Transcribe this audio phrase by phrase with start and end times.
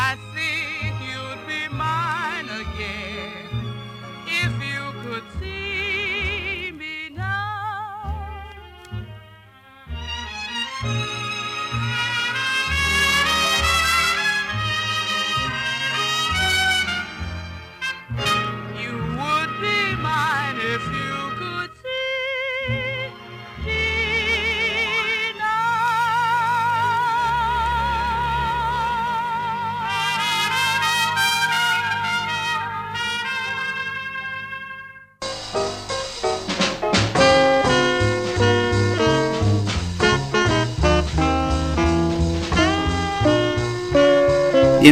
[0.00, 0.57] I see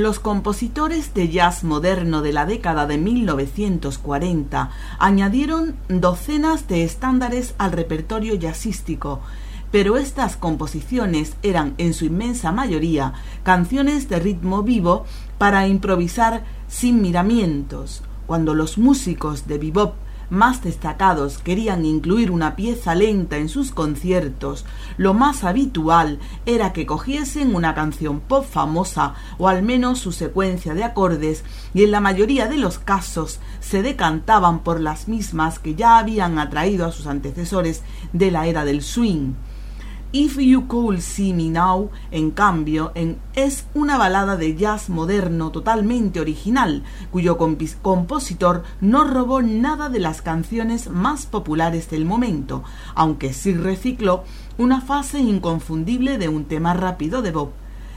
[0.00, 7.72] Los compositores de jazz moderno de la década de 1940 añadieron docenas de estándares al
[7.72, 9.20] repertorio jazzístico,
[9.70, 13.12] pero estas composiciones eran en su inmensa mayoría
[13.42, 15.04] canciones de ritmo vivo
[15.36, 18.02] para improvisar sin miramientos.
[18.26, 19.96] Cuando los músicos de bebop
[20.30, 24.64] más destacados querían incluir una pieza lenta en sus conciertos,
[24.96, 30.74] lo más habitual era que cogiesen una canción pop famosa o al menos su secuencia
[30.74, 31.44] de acordes
[31.74, 36.38] y en la mayoría de los casos se decantaban por las mismas que ya habían
[36.38, 37.82] atraído a sus antecesores
[38.12, 39.34] de la era del swing.
[40.12, 42.90] If You Could See Me Now, en cambio,
[43.36, 50.20] es una balada de jazz moderno totalmente original, cuyo compositor no robó nada de las
[50.20, 52.64] canciones más populares del momento,
[52.96, 54.24] aunque sí recicló
[54.58, 57.52] una fase inconfundible de un tema rápido de Bob,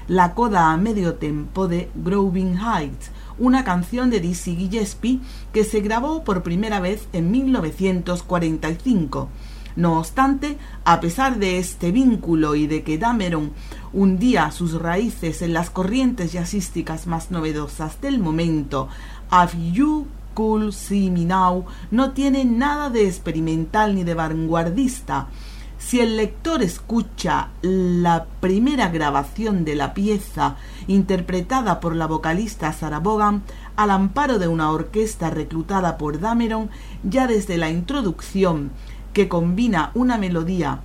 [0.07, 3.09] la coda a medio tempo de Groving Heights,
[3.39, 5.19] una canción de Dizzy Gillespie
[5.51, 9.30] que se grabó por primera vez en 1945
[9.75, 13.52] no obstante, a pesar de este vínculo y de que Dameron
[13.92, 18.88] hundía sus raíces en las corrientes jazzísticas más novedosas del momento,
[19.30, 20.74] Have You Cool
[21.92, 25.28] no tiene nada de experimental ni de vanguardista.
[25.78, 30.56] Si el lector escucha la primera grabación de la pieza
[30.88, 33.44] interpretada por la vocalista Sarah Bogan
[33.76, 36.69] al amparo de una orquesta reclutada por Dameron,
[37.04, 38.72] ya desde la introducción
[39.13, 40.81] que combina una melodía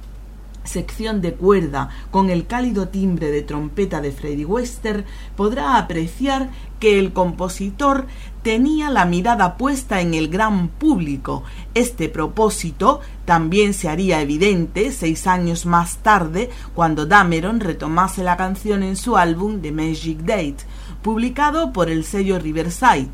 [0.69, 5.05] sección de cuerda con el cálido timbre de trompeta de Freddy Wester,
[5.35, 8.07] podrá apreciar que el compositor
[8.43, 11.43] tenía la mirada puesta en el gran público.
[11.75, 18.83] Este propósito también se haría evidente seis años más tarde cuando Dameron retomase la canción
[18.83, 20.59] en su álbum The Magic Date,
[21.03, 23.11] publicado por el sello Riverside.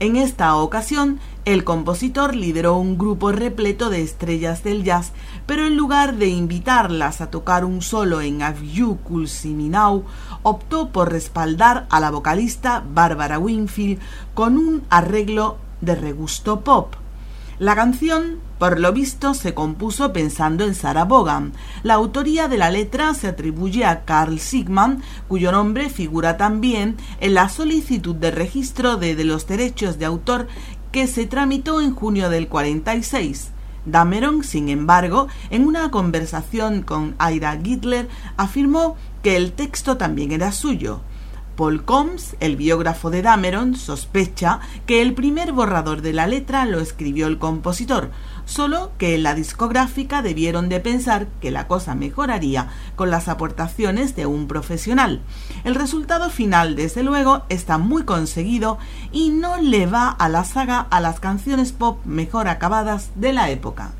[0.00, 5.12] En esta ocasión el compositor lideró un grupo repleto de estrellas del jazz,
[5.44, 8.40] pero en lugar de invitarlas a tocar un solo en
[9.04, 10.04] Cool Now,
[10.42, 14.00] optó por respaldar a la vocalista Barbara Winfield
[14.32, 16.99] con un arreglo de regusto pop.
[17.60, 21.52] La canción, por lo visto, se compuso pensando en Sarah Vaughan.
[21.82, 27.34] La autoría de la letra se atribuye a Carl Sigman, cuyo nombre figura también en
[27.34, 30.48] la solicitud de registro de, los derechos de autor
[30.90, 33.50] que se tramitó en junio del 46.
[33.84, 38.08] Dameron, sin embargo, en una conversación con Ira Gittler,
[38.38, 41.02] afirmó que el texto también era suyo.
[41.60, 46.80] Paul Combs, el biógrafo de Dameron, sospecha que el primer borrador de la letra lo
[46.80, 48.12] escribió el compositor,
[48.46, 54.16] solo que en la discográfica debieron de pensar que la cosa mejoraría con las aportaciones
[54.16, 55.20] de un profesional.
[55.62, 58.78] El resultado final, desde luego, está muy conseguido
[59.12, 63.50] y no le va a la saga a las canciones pop mejor acabadas de la
[63.50, 63.92] época.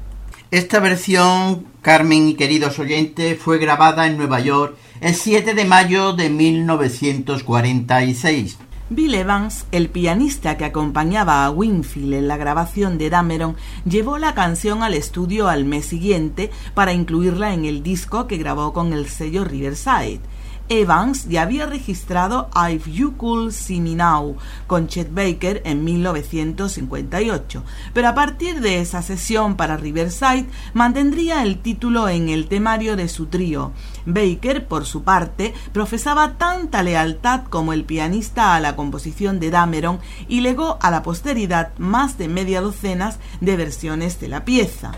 [0.51, 6.13] Esta versión, Carmen y queridos oyentes, fue grabada en Nueva York el 7 de mayo
[6.13, 8.59] de 1946.
[8.91, 14.35] Bill Evans, el pianista que acompañaba a Winfield en la grabación de Dameron, llevó la
[14.35, 19.09] canción al estudio al mes siguiente para incluirla en el disco que grabó con el
[19.09, 20.21] sello Riverside.
[20.71, 24.37] Evans ya había registrado If You Could See Me Now
[24.69, 31.59] con Chet Baker en 1958, pero a partir de esa sesión para Riverside mantendría el
[31.59, 33.73] título en el temario de su trío.
[34.07, 39.99] Baker, por su parte, profesaba tanta lealtad como el pianista a la composición de Dameron
[40.29, 44.93] y legó a la posteridad más de media docenas de versiones de la pieza.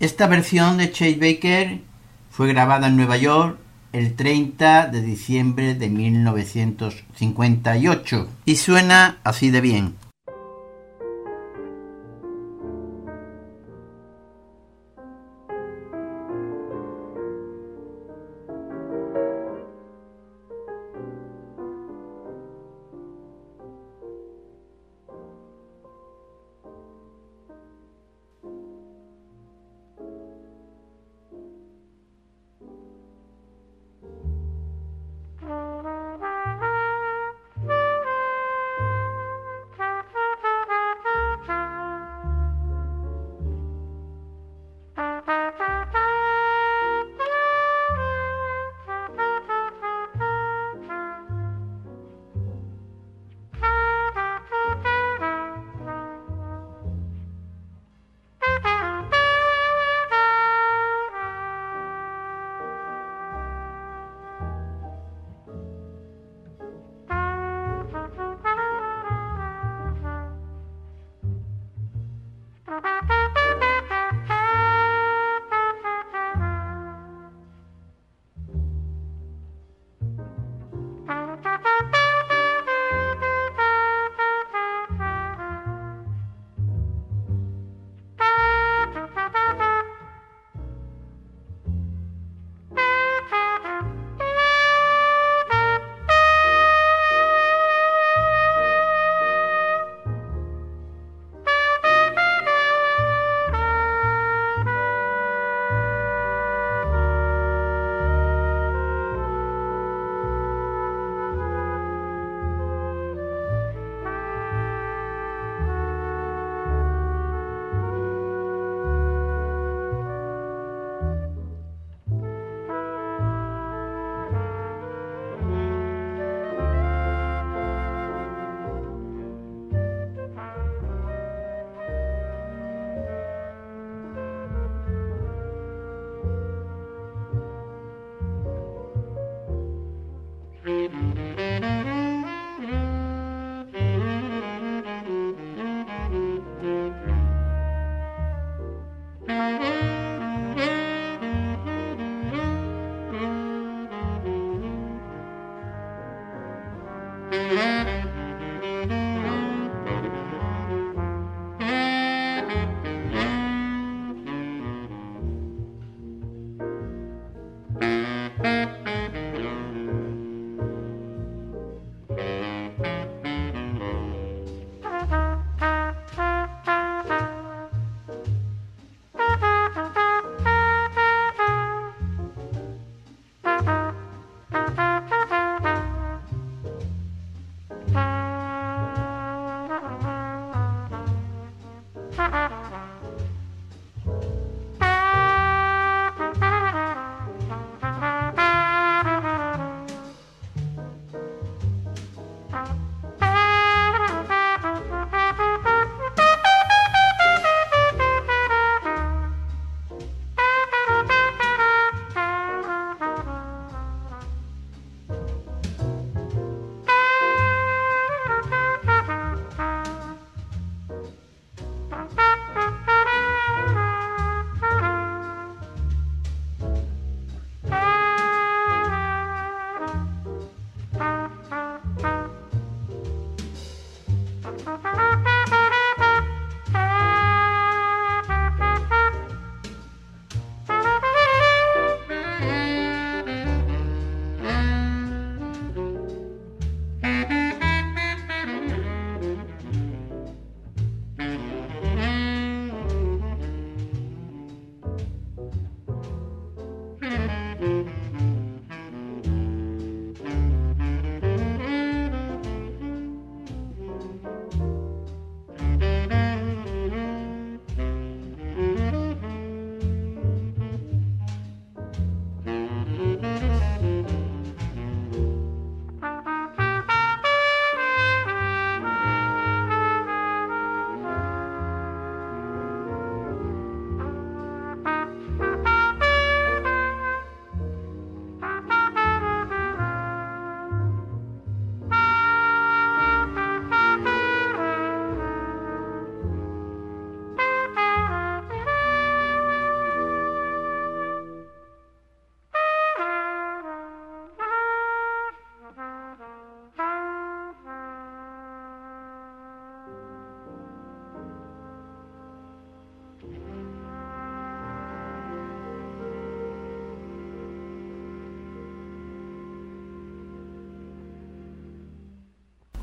[0.00, 1.80] Esta versión de Chet Baker
[2.28, 3.61] fue grabada en Nueva York
[3.92, 9.94] el 30 de diciembre de 1958 y suena así de bien.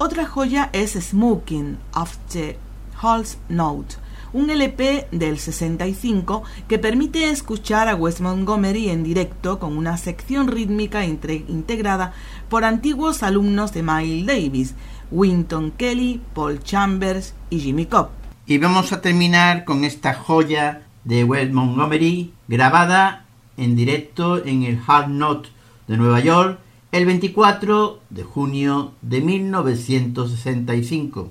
[0.10, 2.58] Otra joya es Smoking of the
[3.00, 3.98] Halls Note,
[4.34, 10.48] un LP del 65 que permite escuchar a Wes Montgomery en directo con una sección
[10.48, 12.13] rítmica integrada
[12.50, 14.74] por antiguos alumnos de Miles Davis,
[15.12, 18.10] Winton Kelly, Paul Chambers y Jimmy Cobb.
[18.48, 23.25] Y vamos a terminar con esta joya de Wes Montgomery grabada
[23.58, 25.50] en directo en el Hard Note
[25.88, 26.60] de Nueva York
[26.91, 31.29] el 24 de junio de 1965.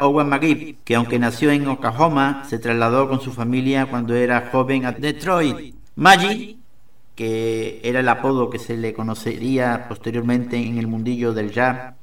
[0.00, 4.86] Owen McGee, que aunque nació en Oklahoma, se trasladó con su familia cuando era joven
[4.86, 5.74] a Detroit.
[5.96, 6.58] Maggie,
[7.14, 11.94] que era el apodo que se le conocería posteriormente en el mundillo del jazz,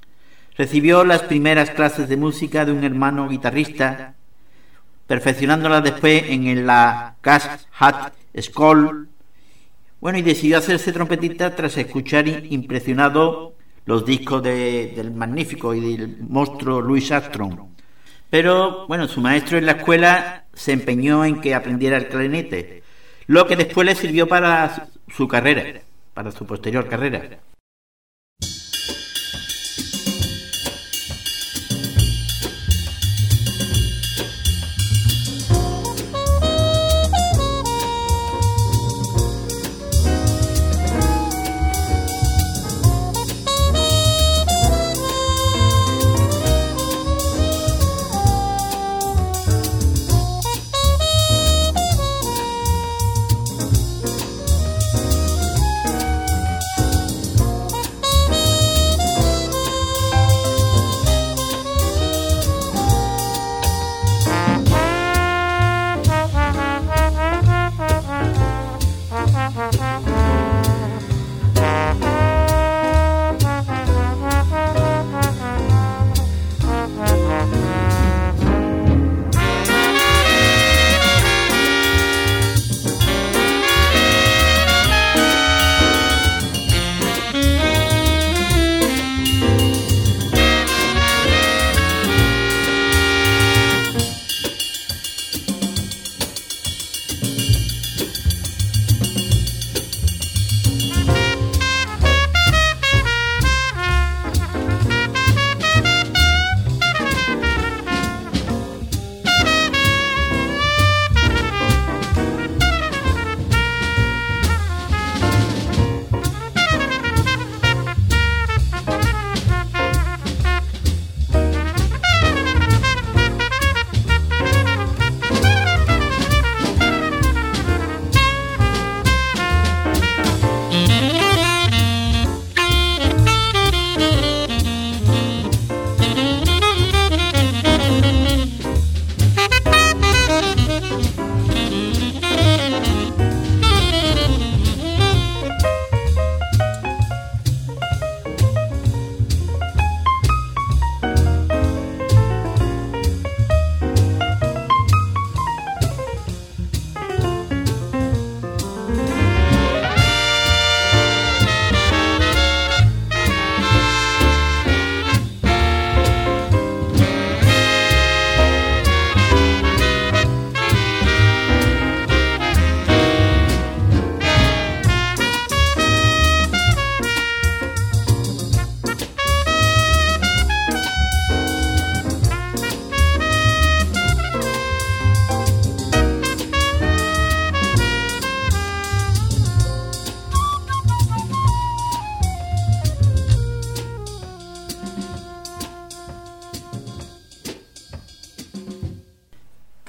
[0.56, 4.16] recibió las primeras clases de música de un hermano guitarrista,
[5.08, 7.46] perfeccionándolas después en la Cash
[7.78, 9.10] Hat School.
[10.00, 16.82] Bueno, y decidió hacerse trompetista tras escuchar impresionado los discos del magnífico y del monstruo
[16.82, 17.72] Louis Armstrong.
[18.30, 22.84] Pero bueno, su maestro en la escuela se empeñó en que aprendiera el clarinete,
[23.28, 25.82] lo que después le sirvió para su carrera,
[26.14, 27.40] para su posterior carrera.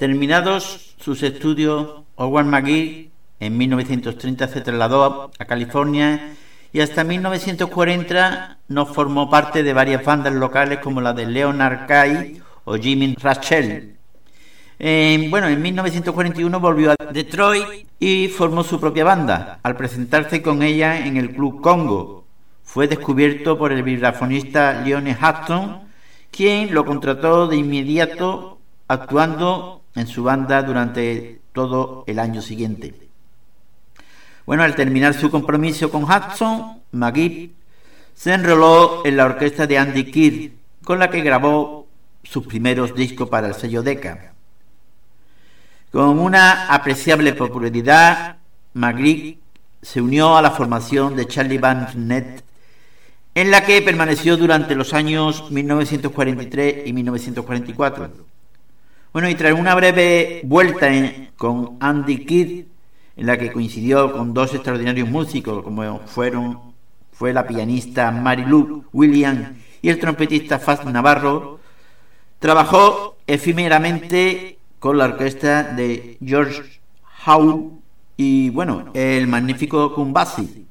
[0.03, 6.33] Terminados sus estudios, Owen McGee en 1930 se trasladó a California
[6.73, 12.41] y hasta 1940 nos formó parte de varias bandas locales como la de Leonard Kay
[12.65, 13.95] o Jimmy Rachel.
[14.77, 19.59] bueno, en 1941 volvió a Detroit y formó su propia banda.
[19.63, 22.25] Al presentarse con ella en el Club Congo,
[22.65, 25.83] fue descubierto por el vibrafonista Leone Hudson,
[26.29, 33.09] quien lo contrató de inmediato actuando en su banda durante todo el año siguiente.
[34.45, 37.53] Bueno, al terminar su compromiso con Hudson, McGee
[38.13, 40.51] se enroló en la orquesta de Andy Kidd,
[40.83, 41.87] con la que grabó
[42.23, 44.33] sus primeros discos para el sello Decca.
[45.91, 48.37] Con una apreciable popularidad,
[48.73, 49.39] McGee
[49.81, 52.43] se unió a la formación de Charlie Van Nett,
[53.35, 58.32] en la que permaneció durante los años 1943 y 1944.
[59.13, 60.89] Bueno, y tras una breve vuelta
[61.37, 62.65] con Andy Kidd,
[63.15, 66.73] en la que coincidió con dos extraordinarios músicos, como fueron
[67.11, 69.49] fue la pianista Mary Lou Williams
[69.83, 71.59] y el trompetista Faz Navarro,
[72.39, 76.81] trabajó efímeramente con la orquesta de George
[77.27, 77.71] Howe
[78.17, 80.62] y, bueno, el magnífico Kumbasi.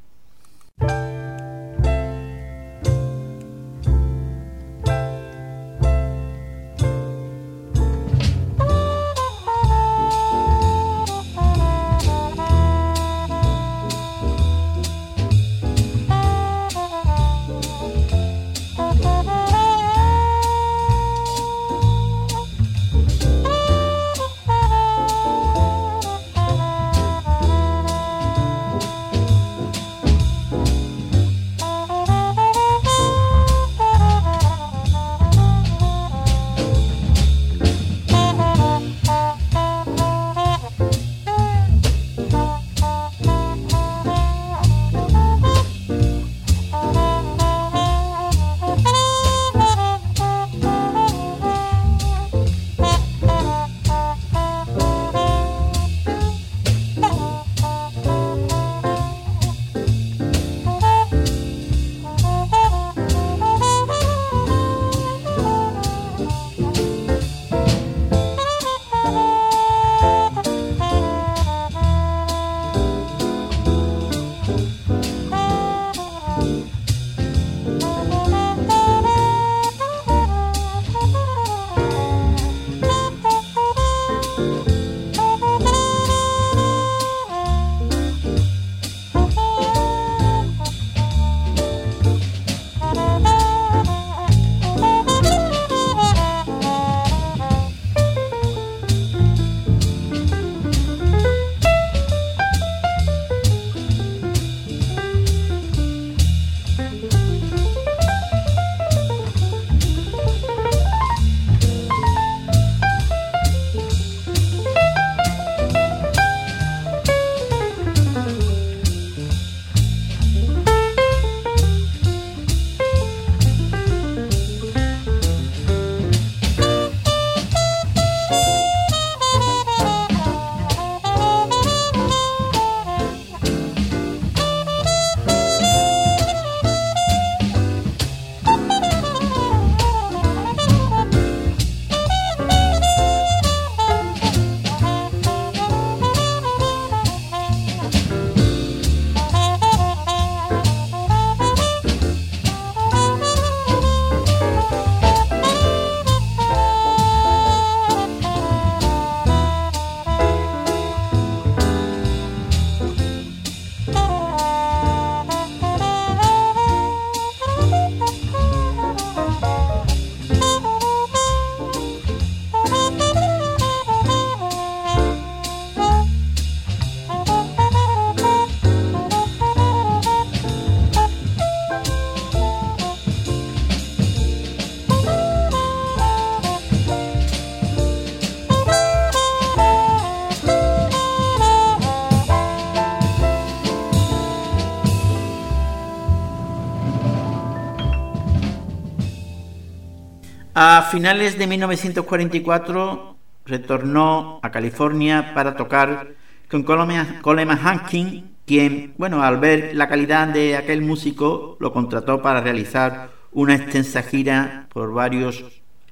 [200.64, 206.14] A finales de 1944 retornó a California para tocar
[206.48, 212.42] con Coleman Hankin, quien, bueno, al ver la calidad de aquel músico, lo contrató para
[212.42, 215.44] realizar una extensa gira por varios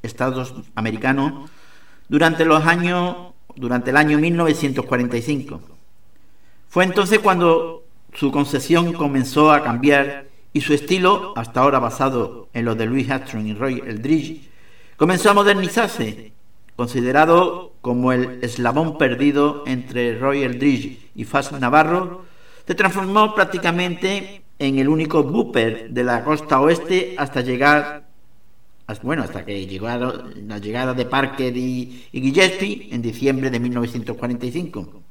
[0.04, 1.50] estados americanos
[2.08, 3.16] durante los años
[3.56, 5.60] durante el año 1945.
[6.68, 12.66] Fue entonces cuando su concesión comenzó a cambiar y su estilo, hasta ahora basado en
[12.66, 14.49] los de Louis Armstrong y Roy Eldridge,
[15.00, 16.34] comenzó a modernizarse,
[16.76, 22.26] considerado como el eslabón perdido entre Roy Eldridge y Faz Navarro,
[22.66, 28.10] se transformó prácticamente en el único booper de la costa oeste hasta llegar
[29.02, 35.02] bueno, hasta que llegó la llegada de Parker y, y Gillespie en diciembre de 1945.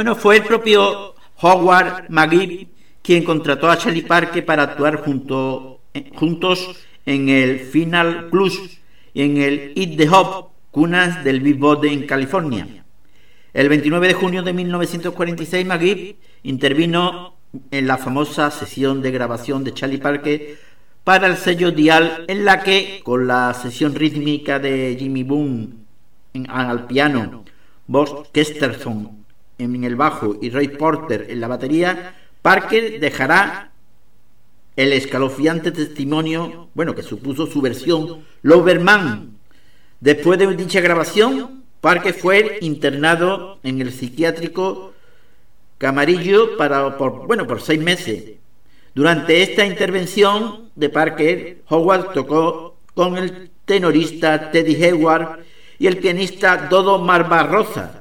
[0.00, 2.68] Bueno, fue el propio Howard McGee
[3.02, 6.70] quien contrató a Charlie Parker para actuar eh, juntos
[7.04, 8.80] en el Final Plus
[9.12, 12.82] y en el Eat the Hop, cunas del bebop en California.
[13.52, 17.34] El 29 de junio de 1946, McGee intervino
[17.70, 20.56] en la famosa sesión de grabación de Charlie Parker
[21.04, 25.68] para el sello Dial, en la que, con la sesión rítmica de Jimmy Boone
[26.48, 27.44] al piano,
[27.86, 29.19] Bob Kesterson
[29.60, 33.72] en el bajo y Ray Porter en la batería, Parker dejará
[34.76, 39.36] el escalofriante testimonio, bueno, que supuso su versión Loverman.
[40.00, 44.94] Después de dicha grabación, Parker fue internado en el psiquiátrico
[45.78, 48.36] Camarillo para, por, bueno, por seis meses.
[48.94, 55.40] Durante esta intervención de Parker, Howard tocó con el tenorista Teddy Hayward
[55.78, 57.99] y el pianista Dodo Marbarroza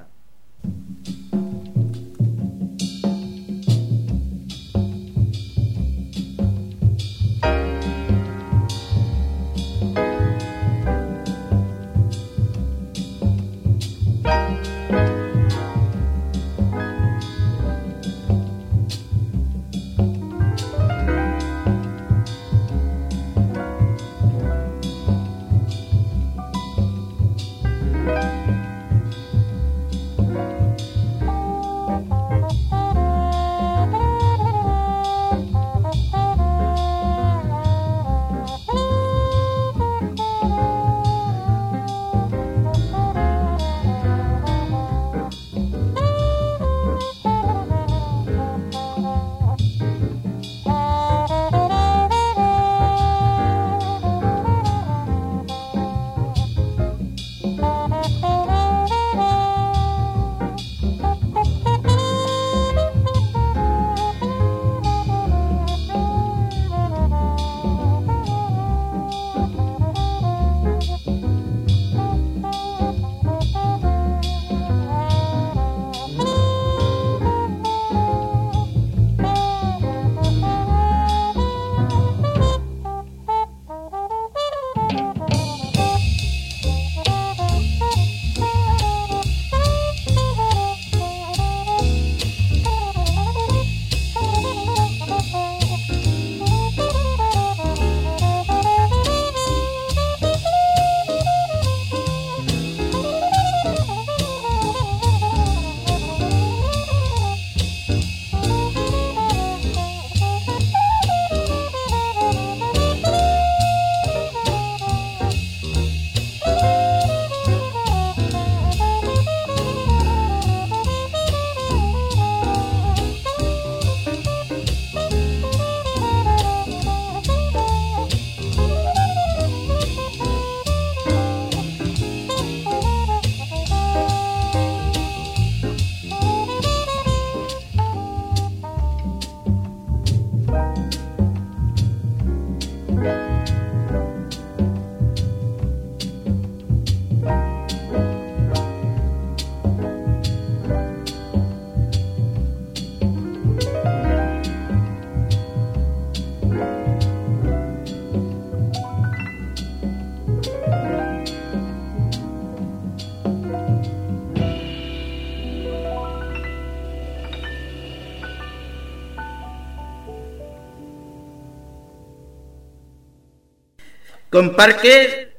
[174.39, 175.35] Con Parker,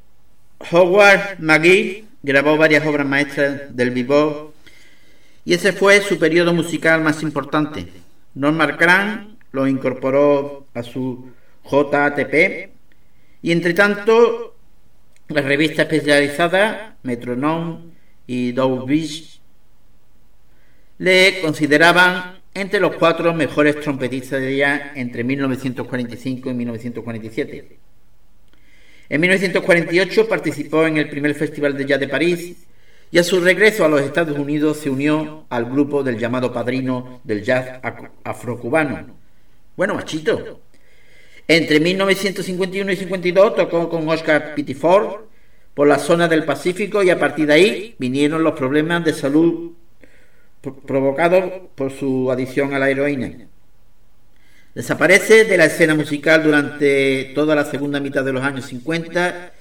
[0.70, 4.52] Howard McGee grabó varias obras maestras del bebop
[5.42, 7.86] y ese fue su periodo musical más importante.
[8.34, 11.30] Norman Grant lo incorporó a su
[11.64, 12.72] JATP
[13.40, 14.54] y entre tanto
[15.28, 17.78] la revista especializada Metronome
[18.26, 19.40] y Beach
[20.98, 27.79] le consideraban entre los cuatro mejores trompetistas de ella entre 1945 y 1947.
[29.10, 32.56] En 1948 participó en el primer Festival de Jazz de París
[33.10, 37.20] y a su regreso a los Estados Unidos se unió al grupo del llamado padrino
[37.24, 37.80] del jazz
[38.22, 39.16] afrocubano.
[39.76, 40.60] Bueno, machito.
[41.48, 45.22] Entre 1951 y 52 tocó con Oscar Pittiford
[45.74, 49.72] por la zona del Pacífico y a partir de ahí vinieron los problemas de salud
[50.86, 53.49] provocados por su adicción a la heroína.
[54.74, 59.52] Desaparece de la escena musical durante toda la segunda mitad de los años 50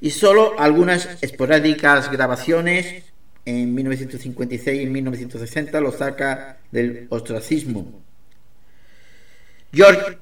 [0.00, 3.02] y solo algunas esporádicas grabaciones
[3.44, 8.02] en 1956 y 1960 lo saca del ostracismo.
[9.72, 10.18] George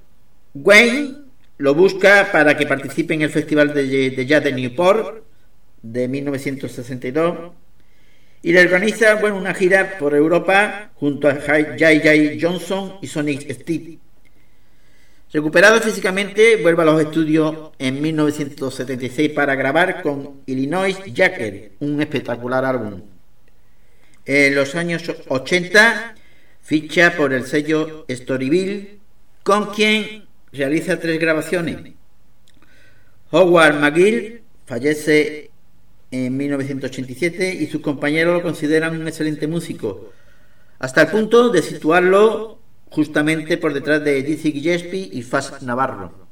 [0.54, 1.16] Wayne
[1.58, 5.22] lo busca para que participe en el Festival de, de Jazz de Newport
[5.82, 7.52] de 1962
[8.42, 12.38] y le organiza bueno, una gira por Europa junto a J.J.
[12.40, 13.98] Johnson y Sonic Steve.
[15.32, 22.64] Recuperado físicamente, vuelve a los estudios en 1976 para grabar con Illinois Jacker, un espectacular
[22.64, 23.02] álbum.
[24.24, 26.16] En los años 80
[26.62, 28.98] ficha por el sello Storyville,
[29.44, 31.78] con quien realiza tres grabaciones.
[33.30, 35.50] Howard McGill fallece
[36.10, 40.12] en 1987 y sus compañeros lo consideran un excelente músico,
[40.80, 42.59] hasta el punto de situarlo
[42.90, 46.29] justamente por detrás de Dizzy Gillespie y Faz Navarro.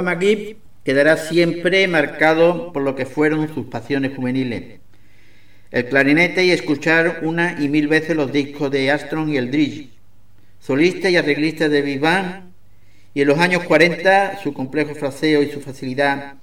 [0.00, 4.80] McGee quedará siempre marcado por lo que fueron sus pasiones juveniles.
[5.70, 9.90] El clarinete y escuchar una y mil veces los discos de Armstrong y Eldridge,
[10.60, 12.52] solista y arreglista de Vivan,
[13.14, 16.34] y en los años 40 su complejo fraseo y su facilidad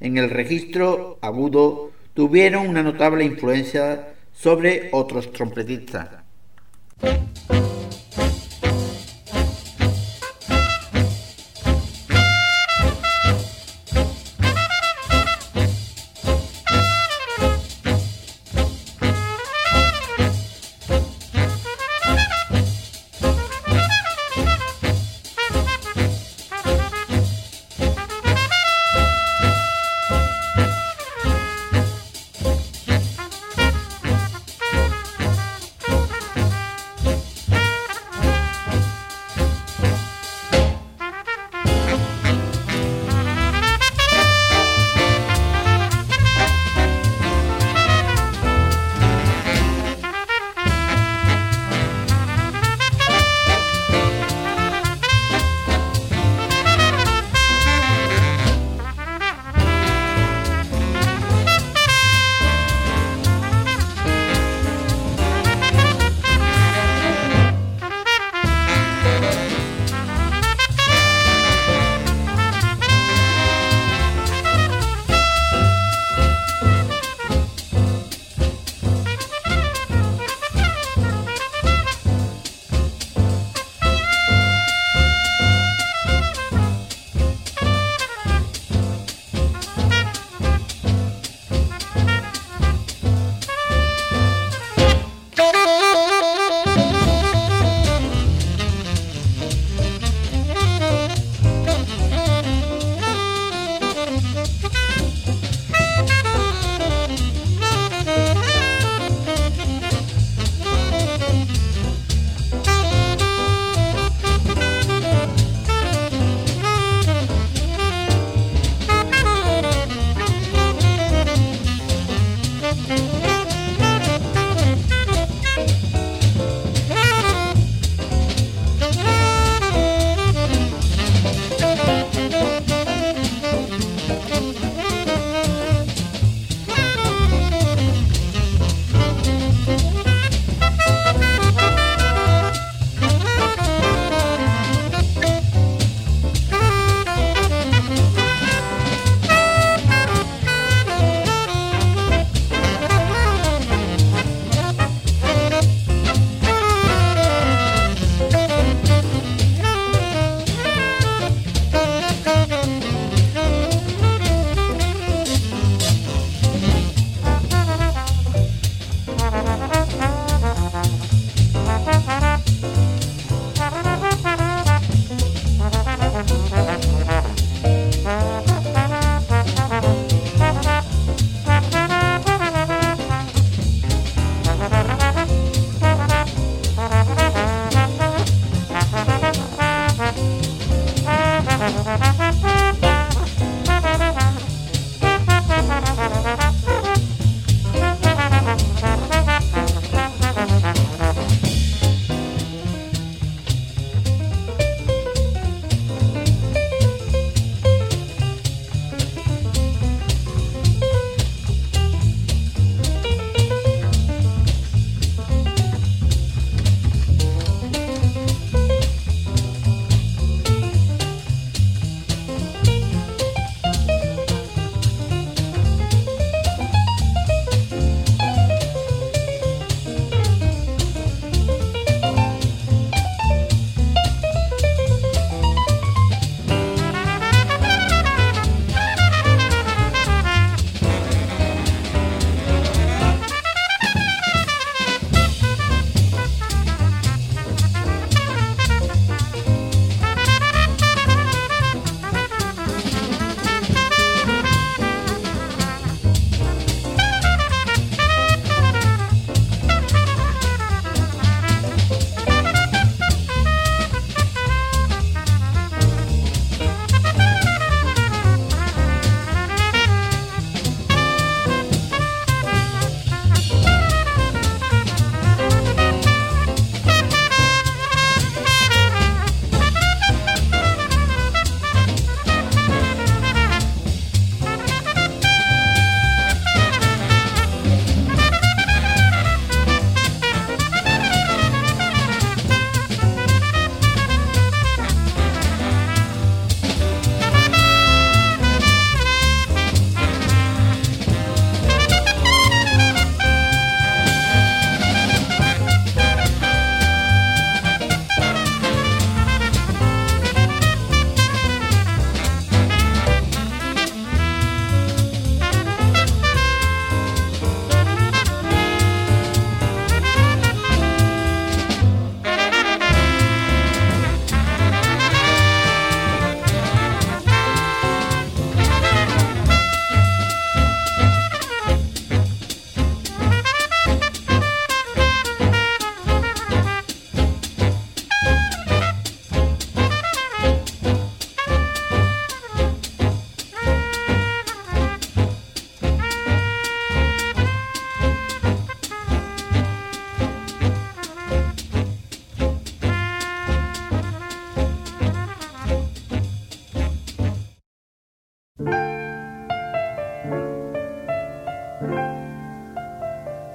[0.00, 6.08] en el registro agudo tuvieron una notable influencia sobre otros trompetistas.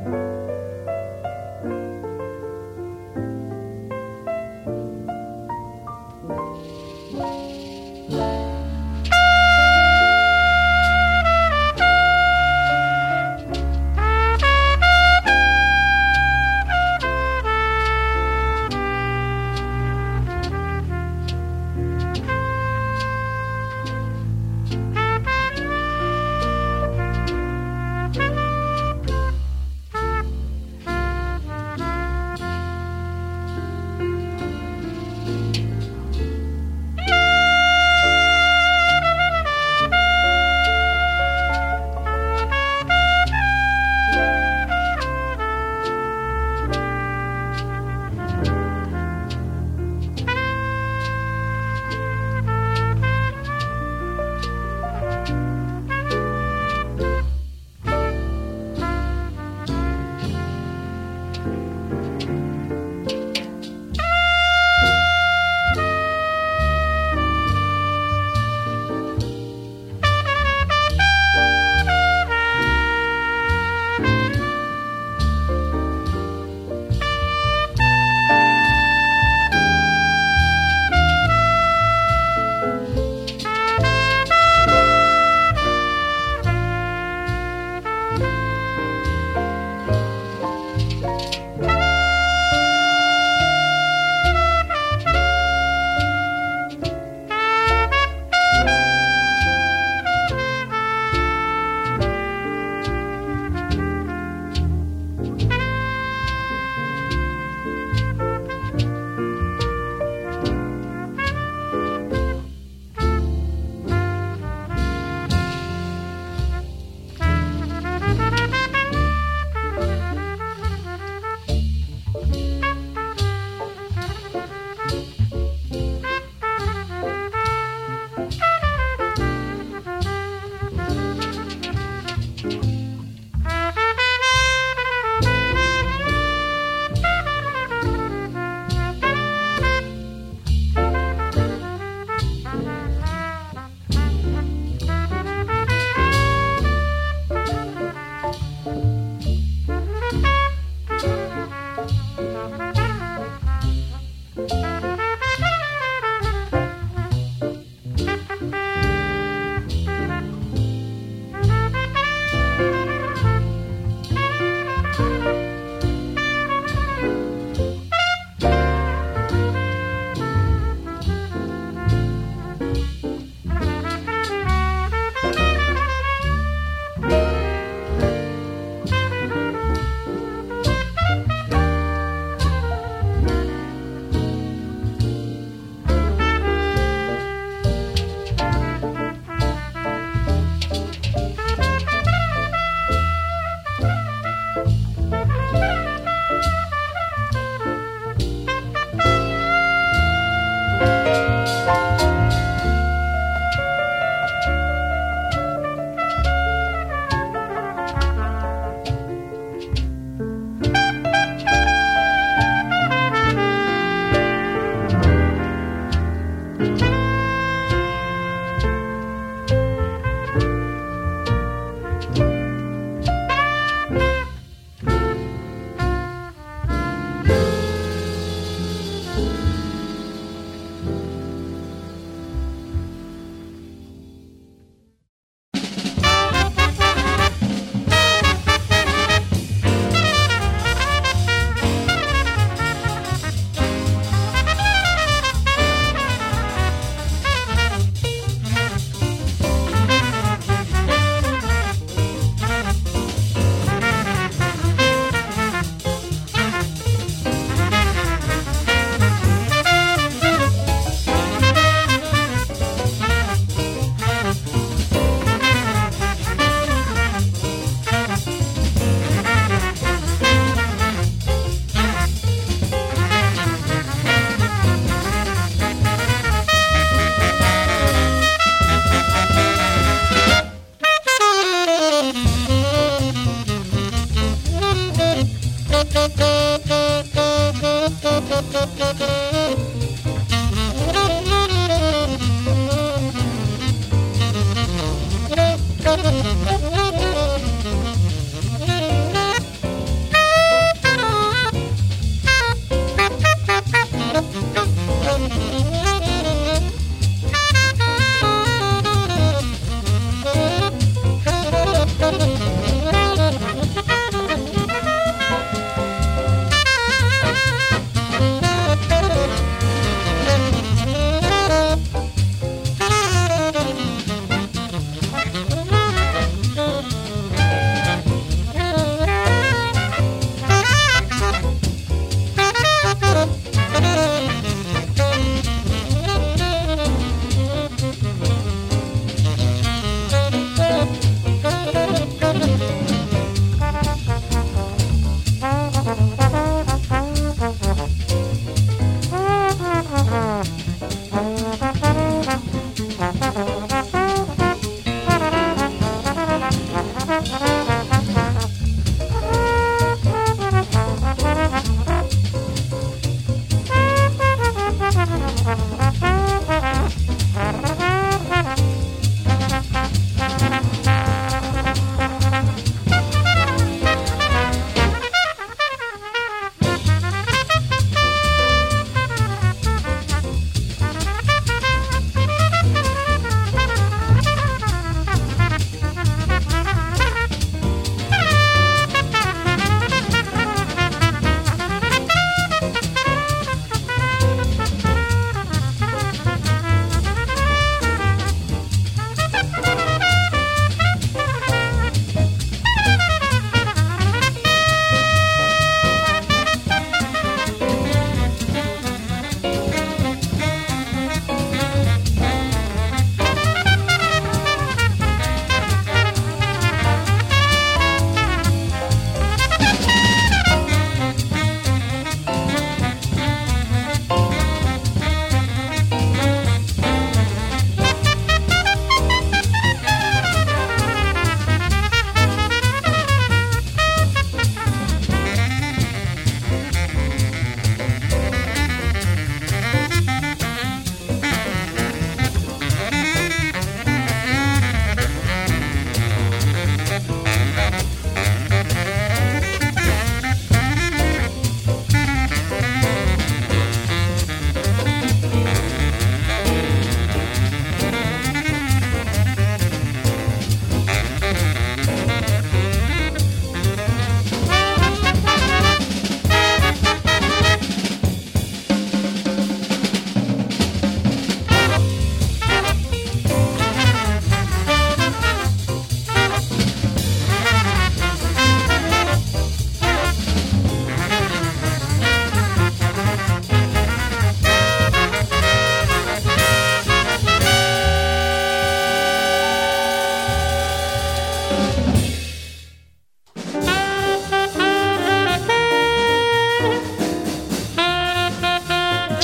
[0.05, 0.32] Amen.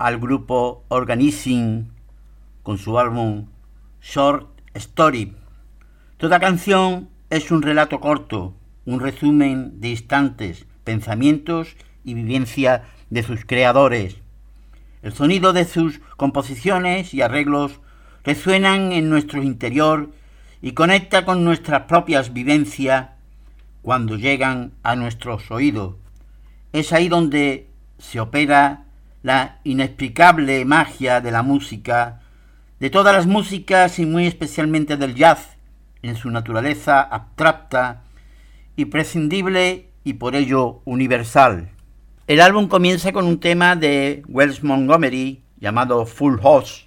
[0.00, 1.92] al grupo Organizing
[2.62, 3.48] con su álbum
[4.00, 5.36] Short Story.
[6.16, 8.54] Toda canción es un relato corto,
[8.86, 14.16] un resumen de instantes, pensamientos y vivencia de sus creadores.
[15.02, 17.80] El sonido de sus composiciones y arreglos
[18.24, 20.12] resuenan en nuestro interior
[20.62, 23.10] y conecta con nuestras propias vivencias
[23.82, 25.96] cuando llegan a nuestros oídos.
[26.72, 28.86] Es ahí donde se opera
[29.22, 32.20] la inexplicable magia de la música,
[32.78, 35.56] de todas las músicas y muy especialmente del jazz,
[36.02, 38.02] en su naturaleza abstracta
[38.76, 41.70] y prescindible y por ello universal.
[42.26, 46.86] El álbum comienza con un tema de Wells Montgomery llamado Full House,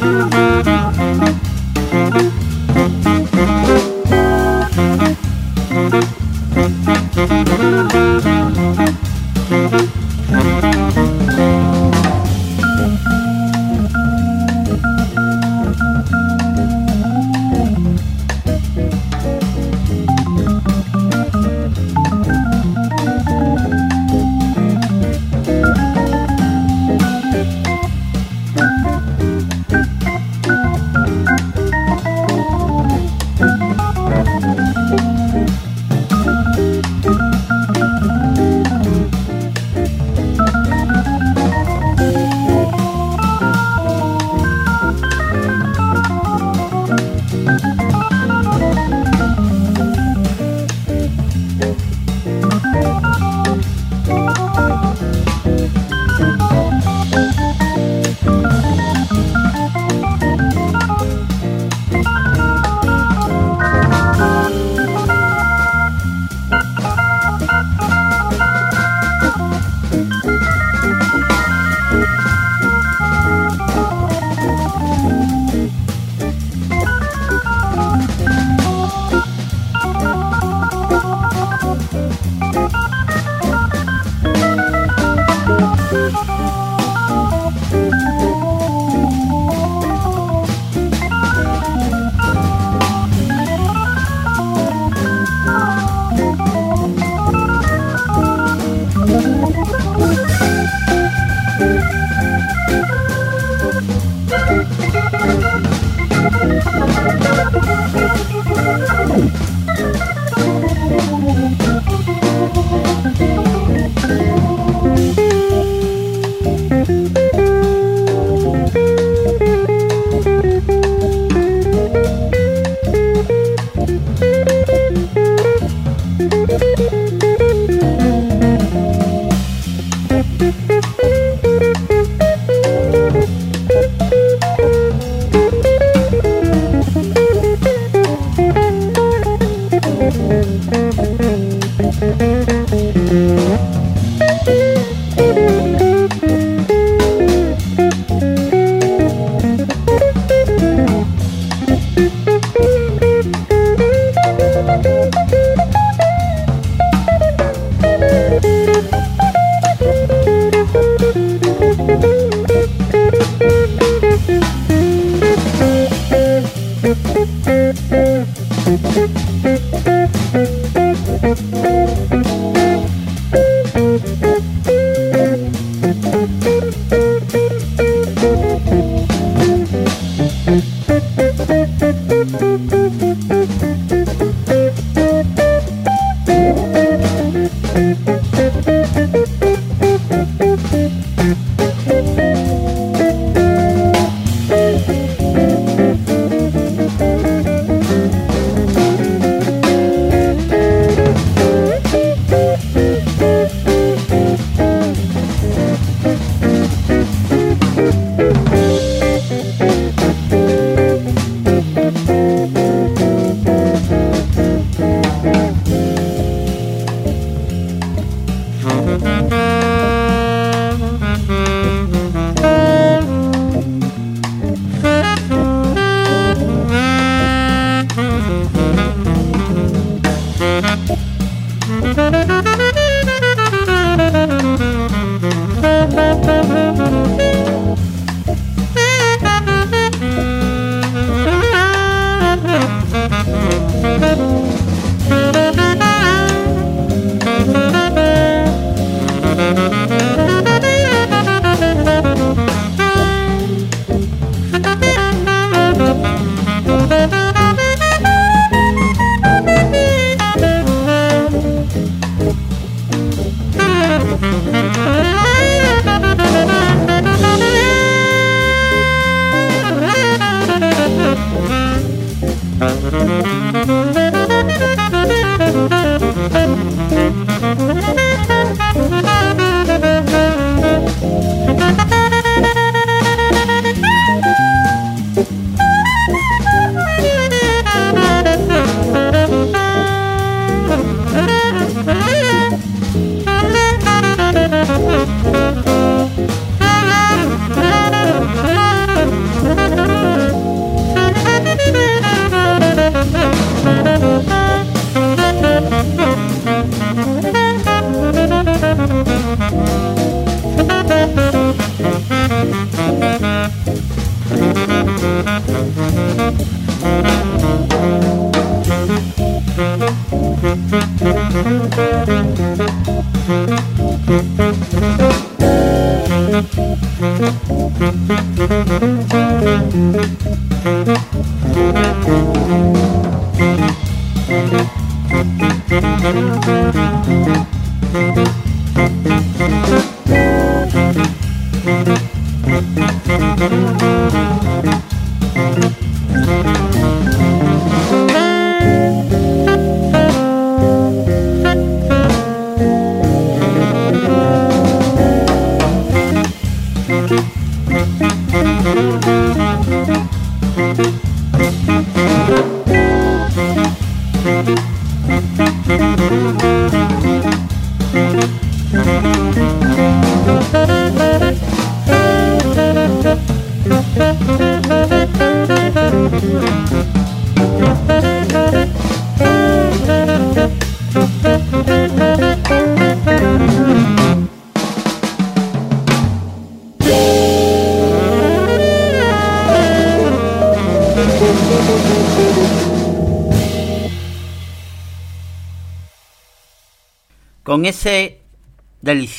[0.00, 0.73] Música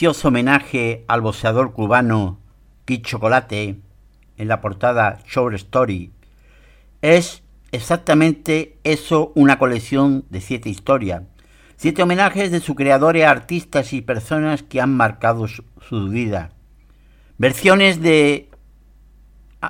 [0.05, 2.39] delicioso homenaje al boxeador cubano
[2.85, 3.79] Kid Chocolate
[4.37, 6.11] en la portada Short Story,
[7.01, 7.41] es
[7.71, 11.23] exactamente eso una colección de siete historias,
[11.75, 16.51] siete homenajes de sus creadores, artistas y personas que han marcado su, vida,
[17.39, 18.51] versiones de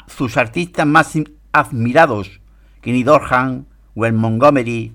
[0.08, 1.14] sus artistas más
[1.54, 2.42] admirados,
[2.82, 4.92] Kenny Dorhan, Wes Montgomery,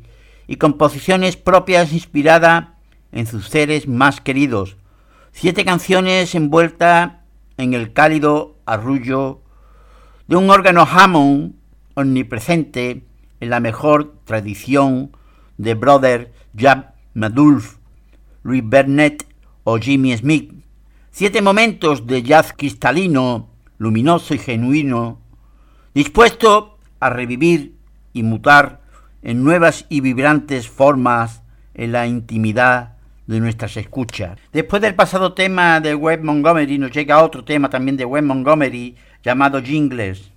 [0.46, 2.66] y composiciones propias inspiradas
[3.10, 4.76] en sus seres más queridos.
[5.32, 7.12] Siete canciones envueltas
[7.56, 9.42] en el cálido arrullo
[10.26, 11.54] de un órgano Hammond
[11.94, 13.04] omnipresente
[13.40, 15.16] en la mejor tradición
[15.56, 17.76] de Brother Jab Madulf,
[18.42, 19.26] Louis Burnett
[19.64, 20.52] o Jimmy Smith.
[21.10, 25.20] Siete momentos de jazz cristalino, luminoso y genuino,
[25.94, 27.76] dispuesto a revivir
[28.12, 28.82] y mutar
[29.22, 31.42] en nuevas y vibrantes formas
[31.74, 32.99] en la intimidad
[33.30, 34.38] de nuestras escuchas.
[34.52, 38.96] Después del pasado tema de Web Montgomery, nos llega otro tema también de Web Montgomery
[39.22, 40.30] llamado Jingles.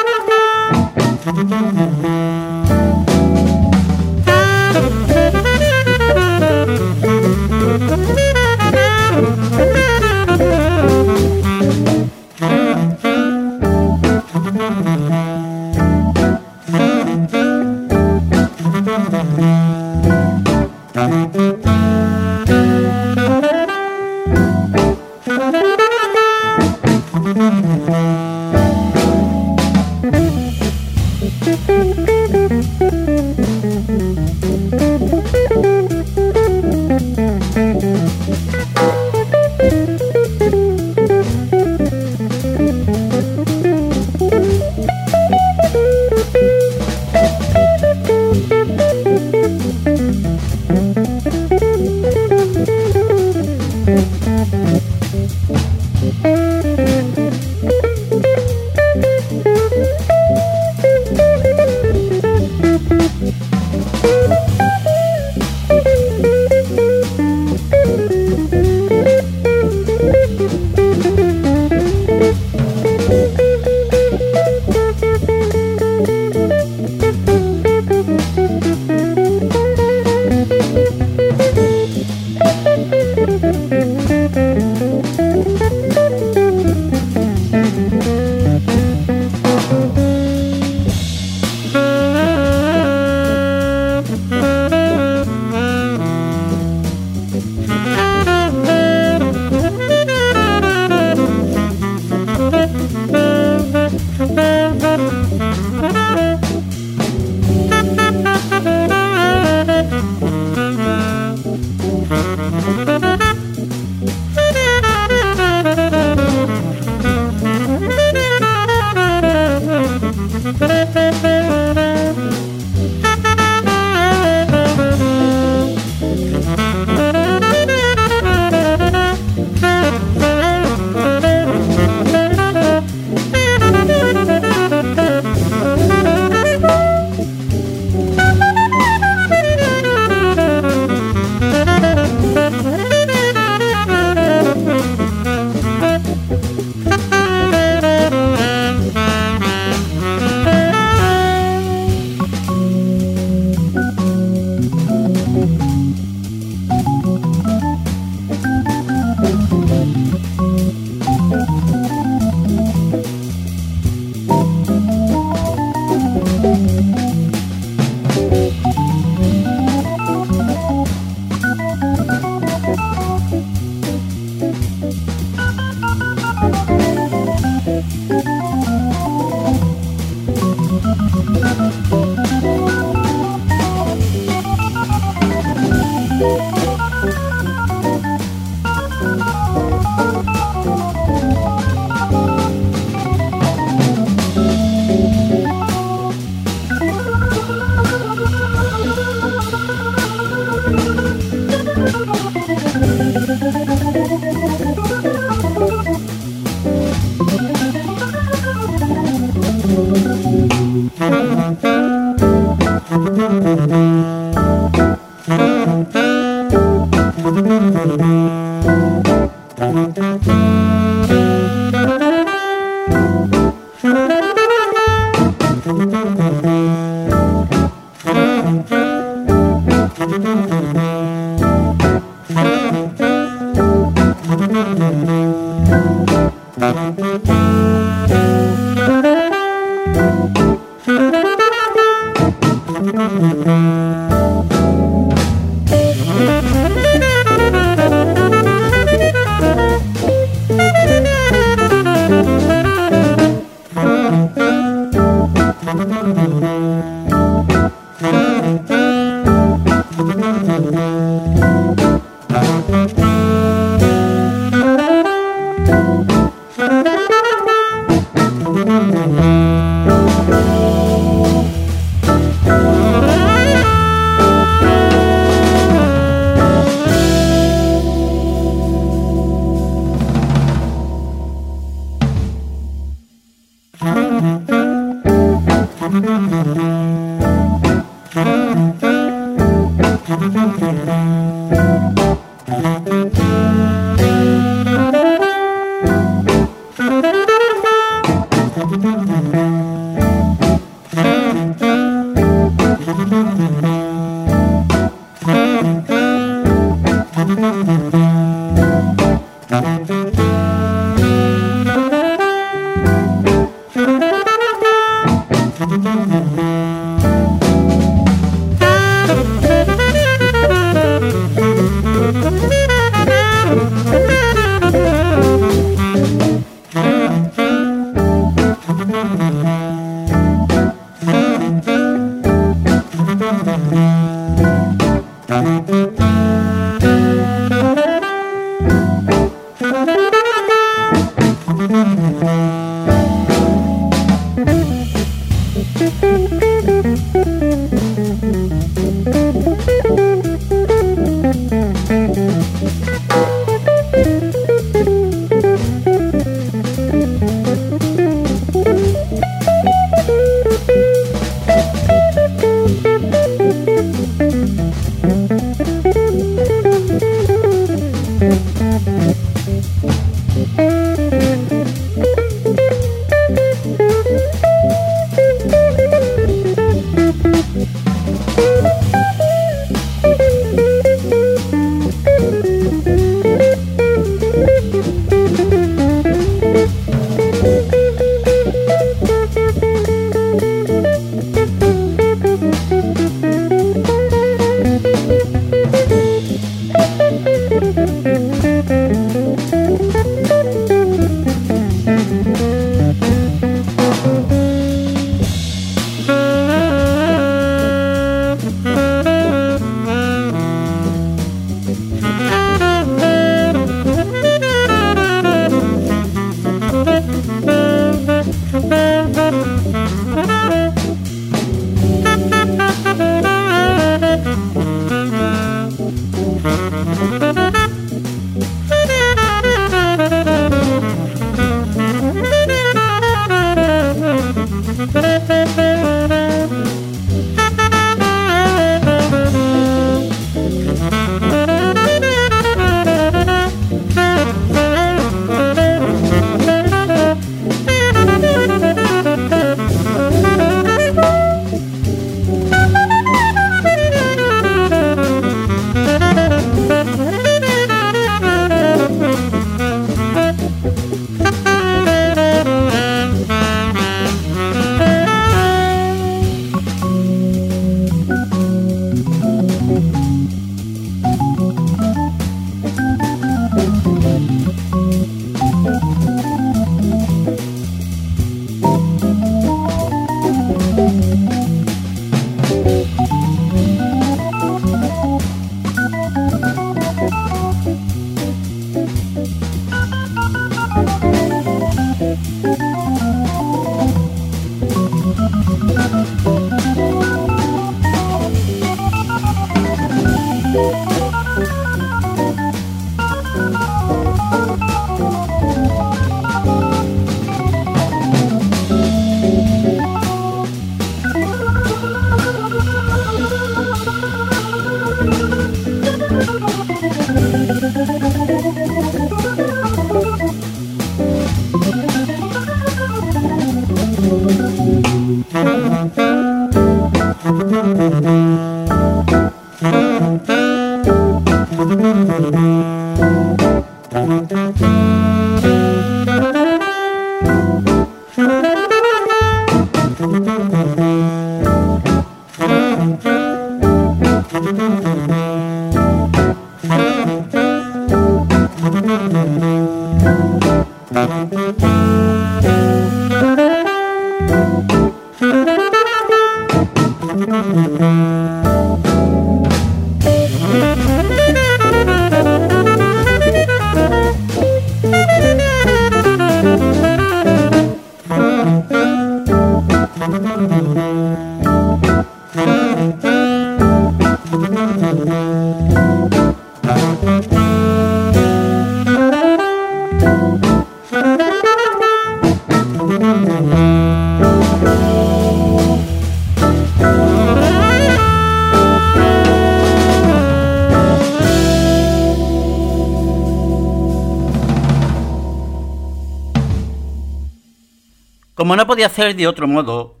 [598.74, 600.00] Podía hacer de otro modo,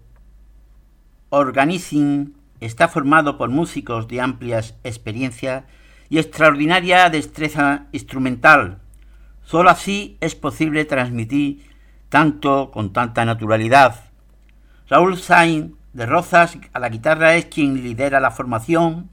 [1.30, 5.66] Organizing está formado por músicos de amplia experiencia
[6.08, 8.80] y extraordinaria destreza instrumental.
[9.44, 11.70] Solo así es posible transmitir
[12.08, 14.06] tanto con tanta naturalidad.
[14.88, 19.08] Raúl Sainz de Rozas a la guitarra es quien lidera la formación,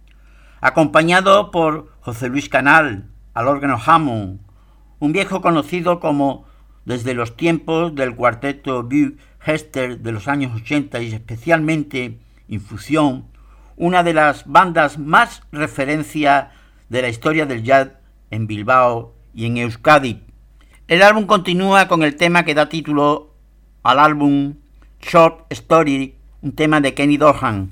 [0.60, 4.40] acompañado por José Luis Canal al órgano Hammond,
[4.98, 6.50] un viejo conocido como
[6.84, 13.26] desde los tiempos del cuarteto View Hester de los años 80 y especialmente Infusión,
[13.78, 16.52] una de las bandas más referencia
[16.90, 17.90] de la historia del jazz
[18.30, 20.22] en Bilbao y en Euskadi.
[20.88, 23.34] El álbum continúa con el tema que da título
[23.84, 24.56] al álbum
[25.02, 27.72] Short Story, un tema de Kenny Dorham.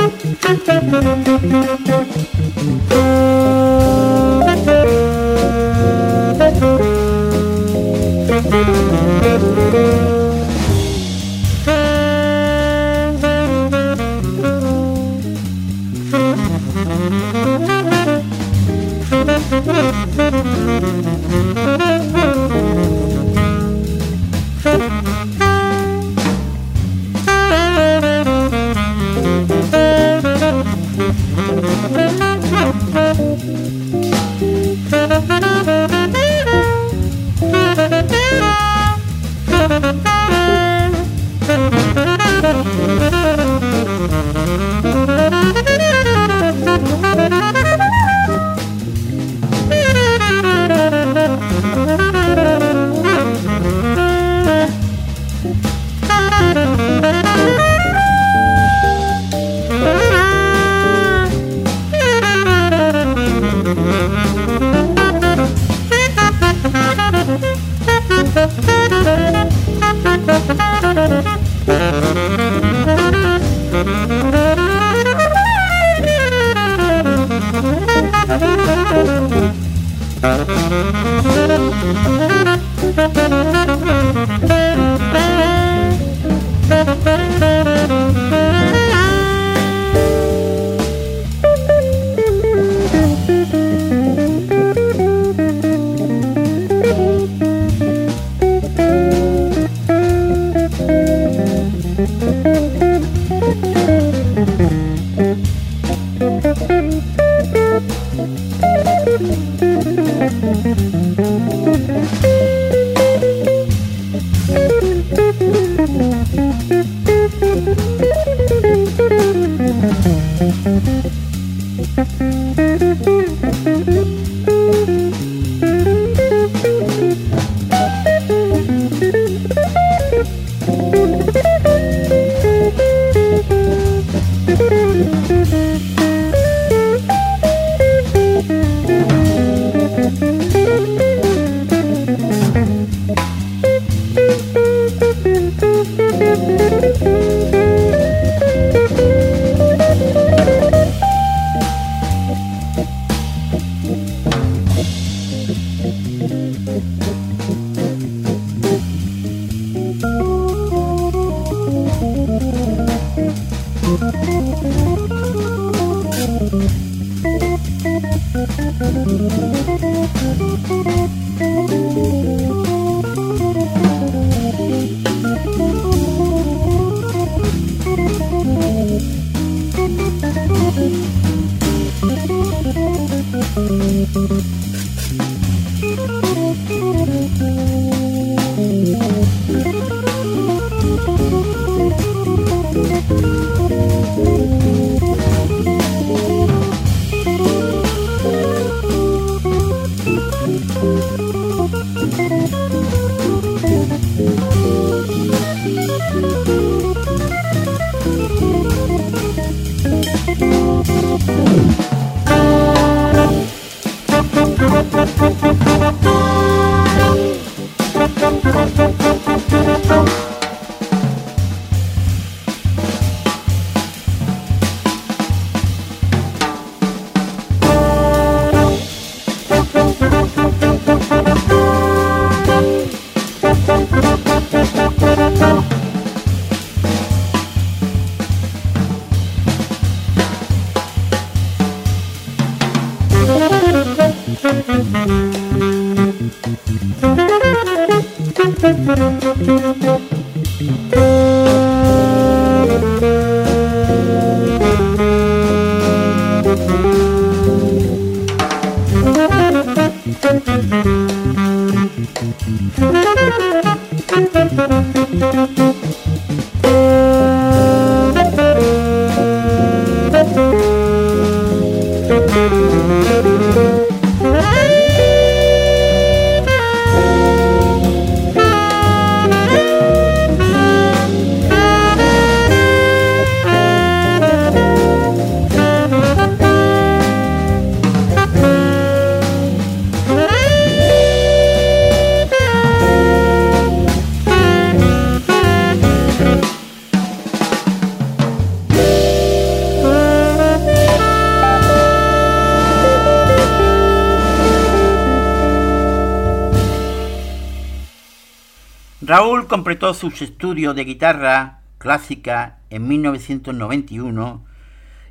[309.61, 314.43] Completó sus estudios de guitarra clásica en 1991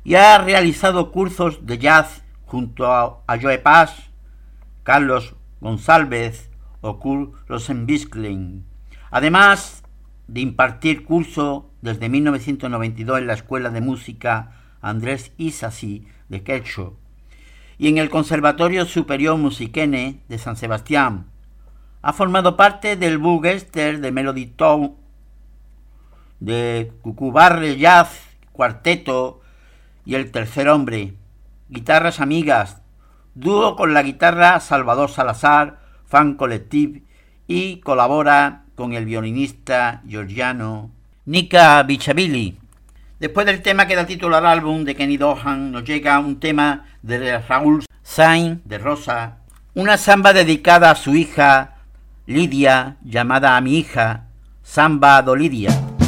[0.03, 4.11] y ha realizado cursos de jazz junto a, Joe Paz,
[4.83, 6.49] Carlos González
[6.81, 8.65] o Kurt Rosenbiskling,
[9.09, 9.83] además
[10.27, 14.51] de impartir curso desde 1992 en la Escuela de Música
[14.81, 16.97] Andrés Isasi de Quecho
[17.77, 21.30] y en el Conservatorio Superior Musiquene de San Sebastián,
[22.01, 24.95] ha formado parte del Bugester de Melody Town,
[26.39, 28.09] de Cucubarre Jazz,
[28.51, 29.41] Cuarteto
[30.05, 31.13] y El Tercer Hombre,
[31.69, 32.81] Guitarras Amigas,
[33.35, 37.03] dúo con la guitarra Salvador Salazar, Fan Collective
[37.47, 40.91] y colabora con el violinista georgiano
[41.25, 42.57] Nika Bichabilli.
[43.19, 46.85] Después del tema que da título al álbum de Kenny Dohan, nos llega un tema
[47.03, 49.37] de Raúl Sainz de Rosa,
[49.75, 51.70] una samba dedicada a su hija
[52.31, 54.27] Lidia, llamada a mi hija,
[54.63, 56.00] Samba Dolidia.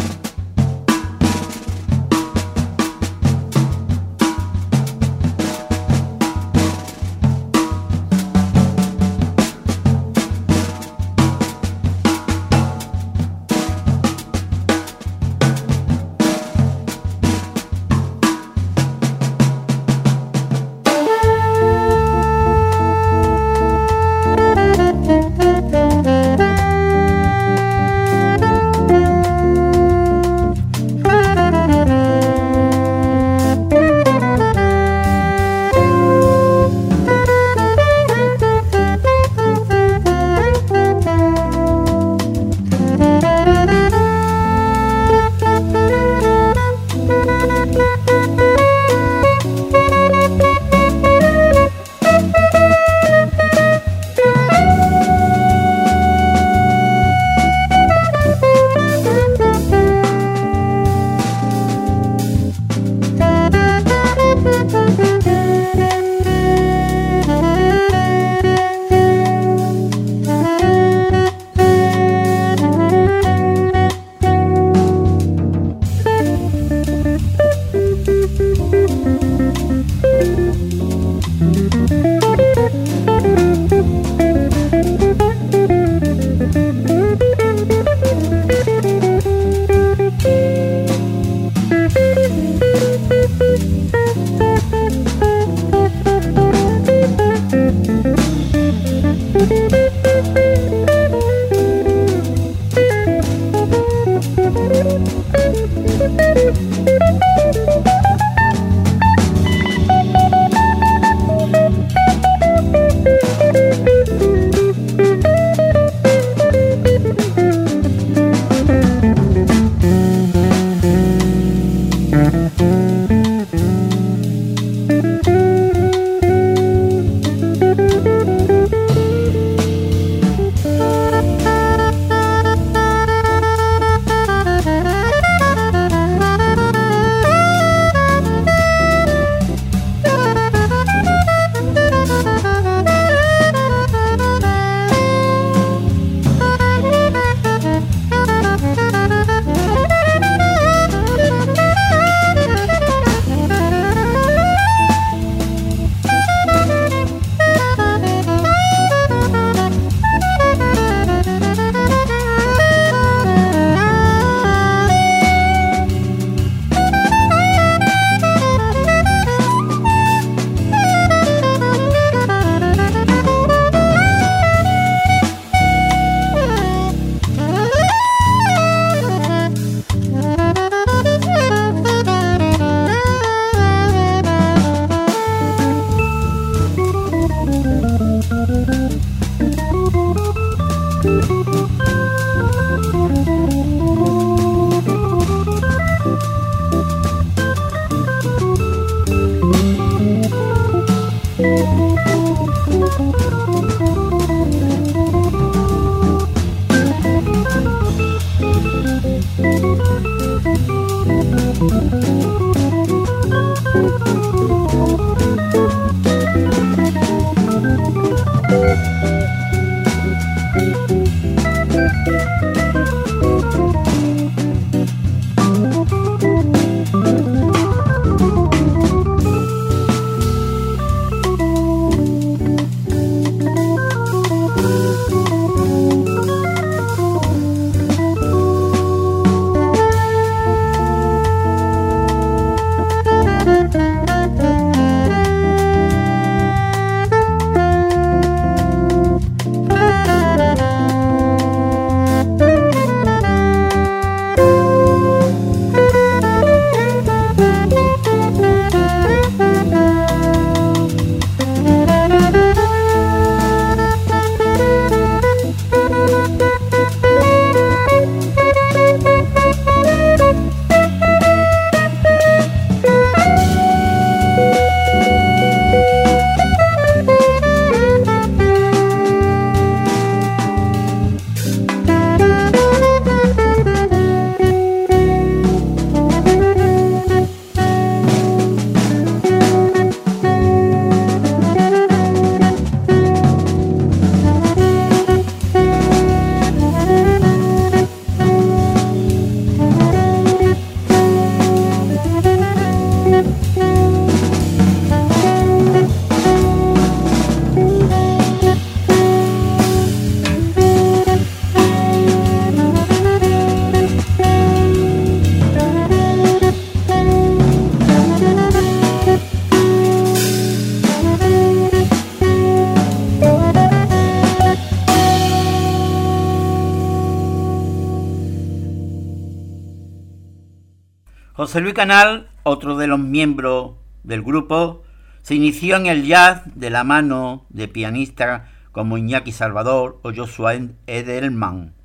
[331.53, 334.81] José Luis Canal, otro de los miembros del grupo,
[335.21, 340.55] se inició en el jazz de la mano de pianistas como Iñaki Salvador o Joshua
[340.87, 341.75] Edelman.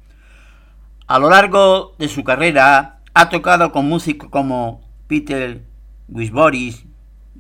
[1.07, 5.63] A lo largo de su carrera ha tocado con músicos como Peter
[6.09, 6.87] Wisboris,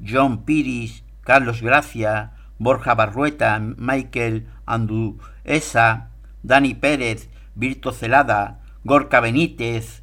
[0.06, 6.10] John Piris, Carlos Gracia, Borja Barrueta, Michael Anduesa,
[6.42, 10.02] Dani Pérez, Virto Celada, Gorka Benítez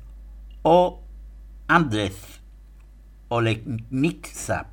[0.64, 1.05] o
[1.68, 2.42] Andrés
[3.28, 4.70] Olegniksa.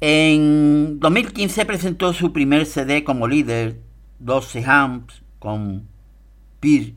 [0.00, 3.80] En 2015 presentó su primer CD como líder,
[4.20, 5.88] 12 Amps, con
[6.60, 6.94] Pir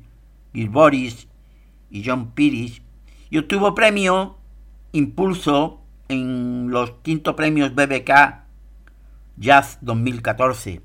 [0.69, 1.27] Boris
[1.89, 2.81] y John Piris,
[3.30, 4.38] y obtuvo premio
[4.91, 8.41] Impulso en los quinto premios BBK
[9.38, 10.81] Jazz 2014.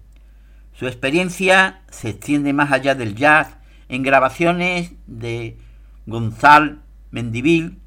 [0.73, 3.57] Su experiencia se extiende más allá del jazz
[3.89, 5.59] en grabaciones de
[6.07, 6.77] Gonzalo
[7.11, 7.81] Mendivil,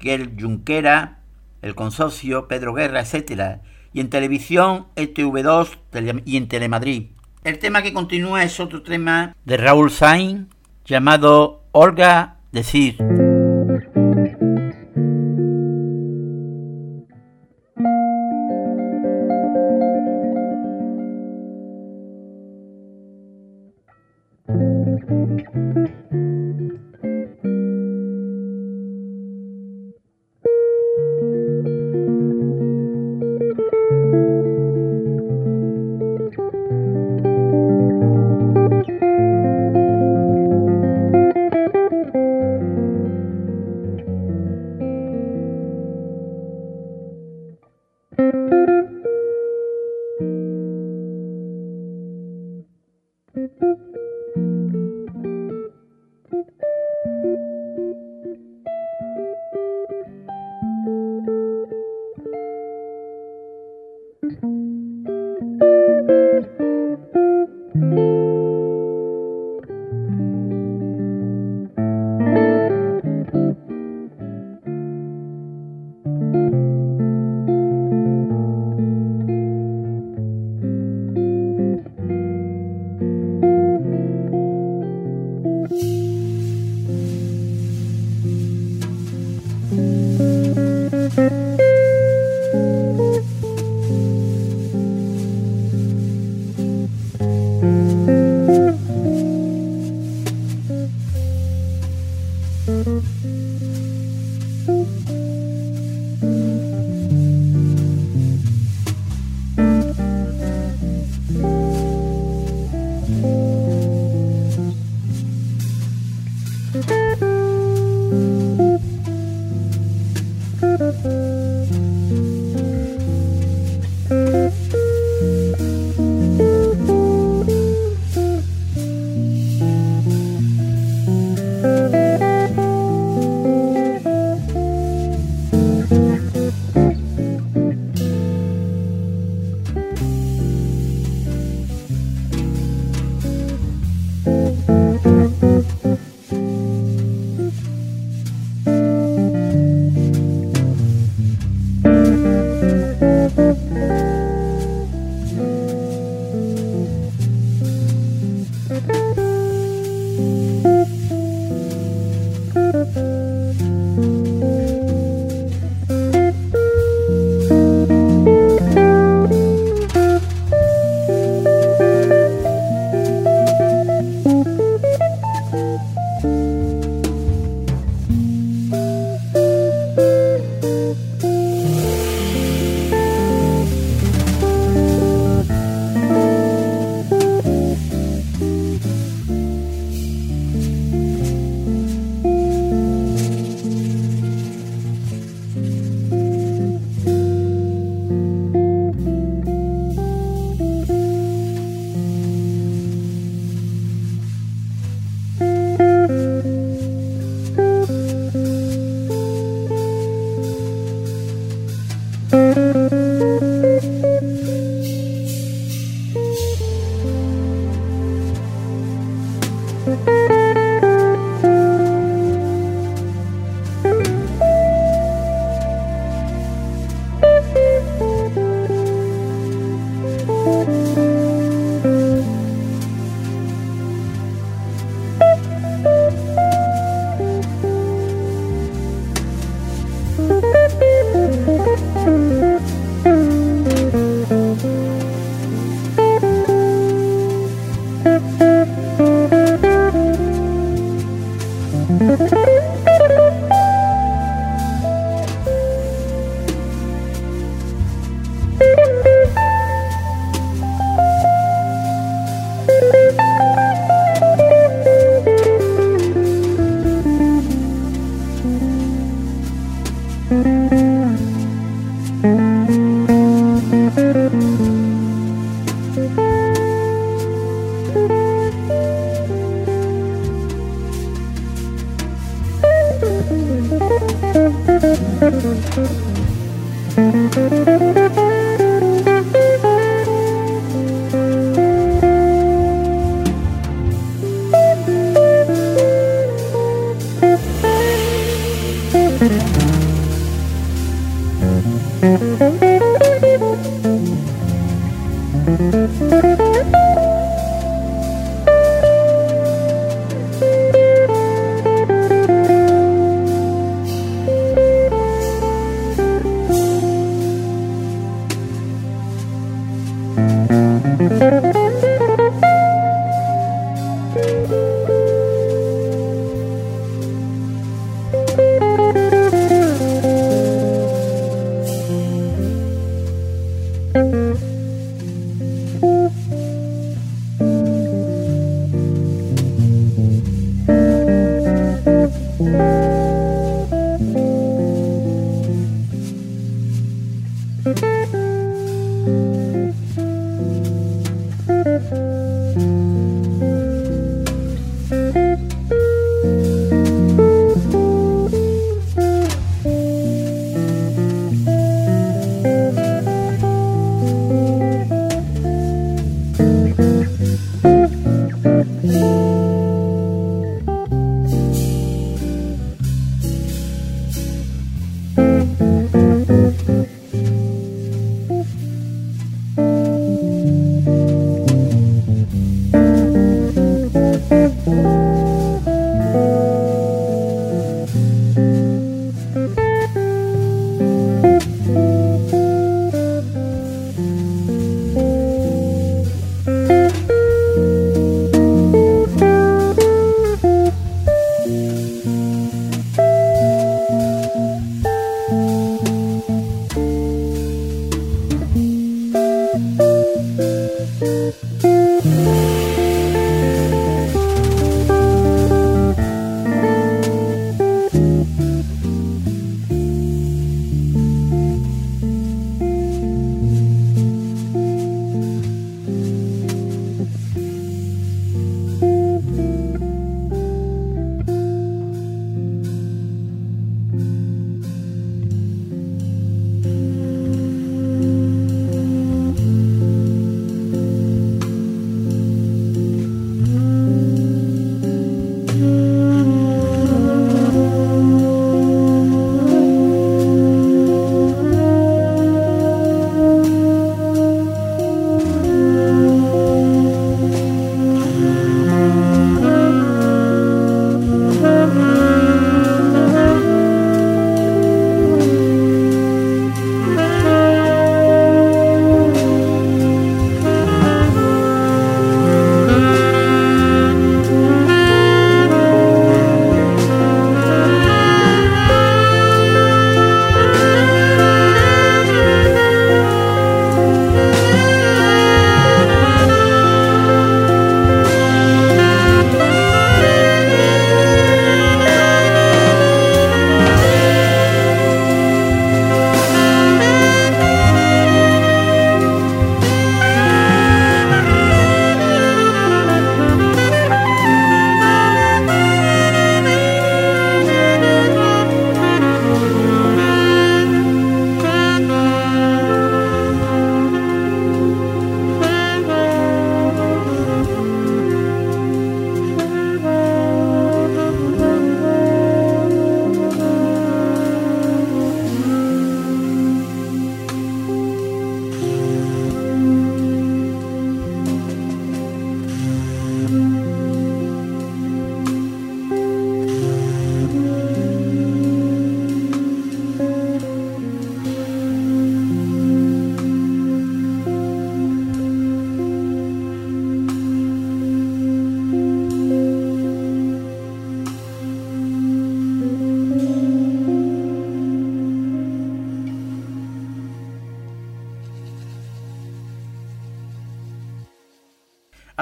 [0.00, 1.18] Junquera,
[1.62, 3.60] El Consorcio, Pedro Guerra, etc.
[3.92, 7.08] Y en televisión, ETV2 y en Telemadrid.
[7.44, 10.48] El tema que continúa es otro tema de Raúl Sainz
[10.84, 12.96] llamado Olga Decir.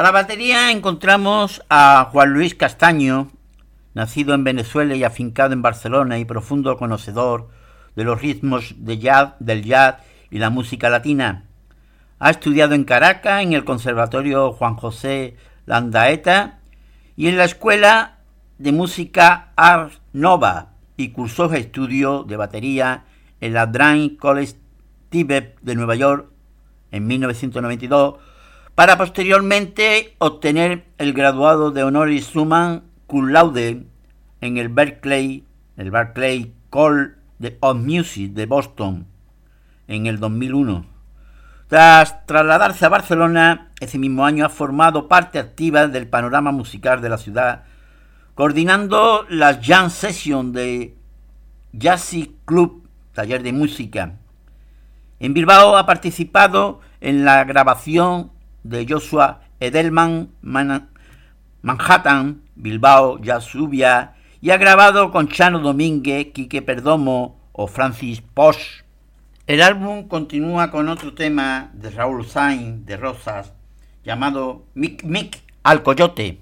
[0.05, 3.31] La batería encontramos a Juan Luis Castaño,
[3.95, 7.49] nacido en Venezuela y afincado en Barcelona y profundo conocedor
[7.97, 9.95] de los ritmos del jazz
[10.31, 11.45] y la música latina.
[12.19, 16.59] Ha estudiado en Caracas, en el Conservatorio Juan José Landaeta
[17.17, 18.19] y en la Escuela
[18.59, 23.05] de Música Art Nova y cursó estudio de batería
[23.41, 24.57] en la Drain College
[25.09, 26.27] Tibet de Nueva York
[26.91, 28.34] en 1992
[28.75, 33.87] para posteriormente obtener el graduado de honoris summa cum laude
[34.41, 35.45] en el Berkeley,
[35.77, 37.17] el Berkeley Call
[37.61, 39.07] of Music de Boston
[39.87, 40.87] en el 2001.
[41.69, 47.09] Tras trasladarse a Barcelona, ese mismo año ha formado parte activa del panorama musical de
[47.09, 47.65] la ciudad,
[48.35, 50.97] coordinando las jam sessions de
[51.73, 54.17] Jazzy Club, taller de música.
[55.21, 58.34] En Bilbao ha participado en la grabación
[58.65, 60.31] de Joshua Edelman,
[61.63, 68.83] Manhattan, Bilbao, Yasubia, y ha grabado con Chano Domínguez, Quique Perdomo o Francis Posh.
[69.47, 73.53] El álbum continúa con otro tema de Raúl Sainz de Rosas
[74.05, 76.39] llamado Mic Mic al Coyote.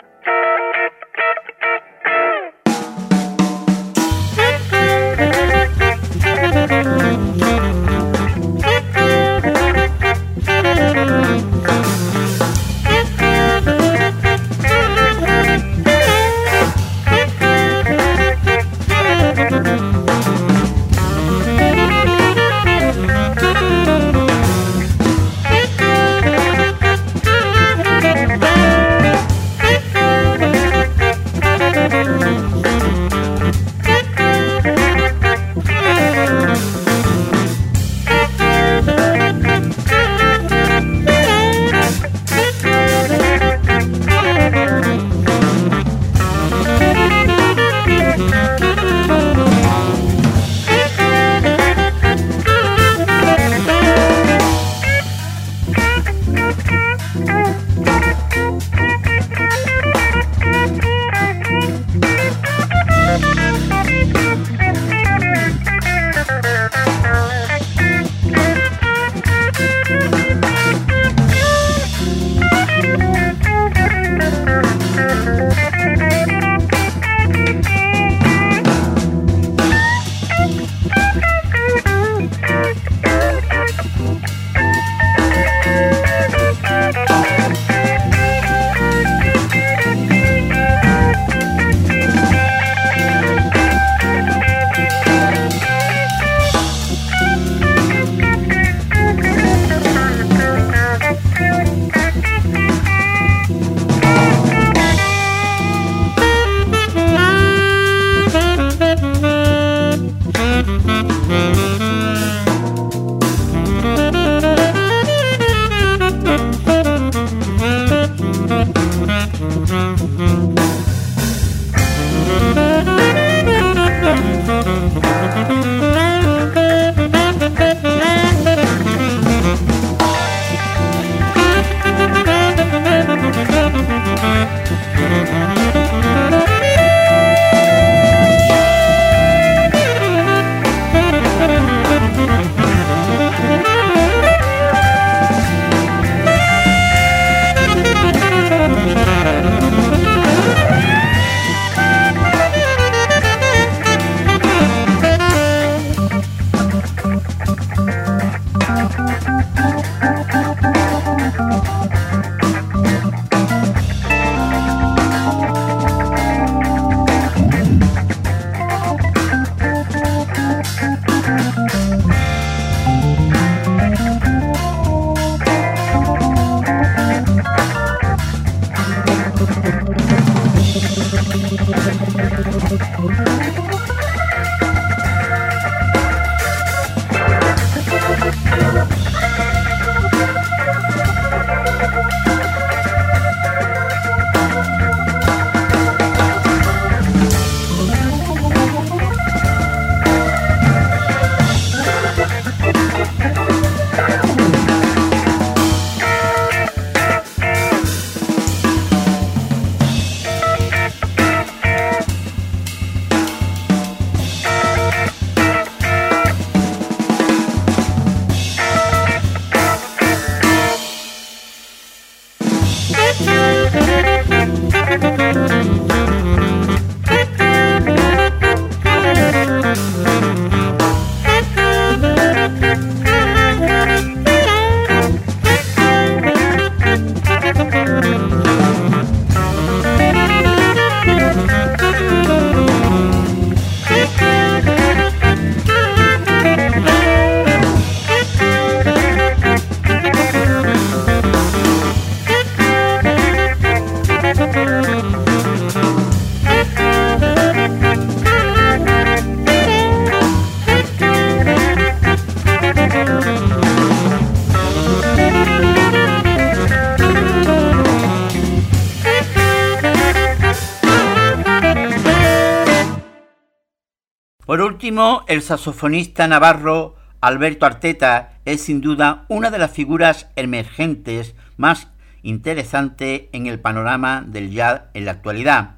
[274.89, 281.89] El saxofonista navarro Alberto Arteta es sin duda una de las figuras emergentes más
[282.23, 285.75] interesantes en el panorama del jazz en la actualidad.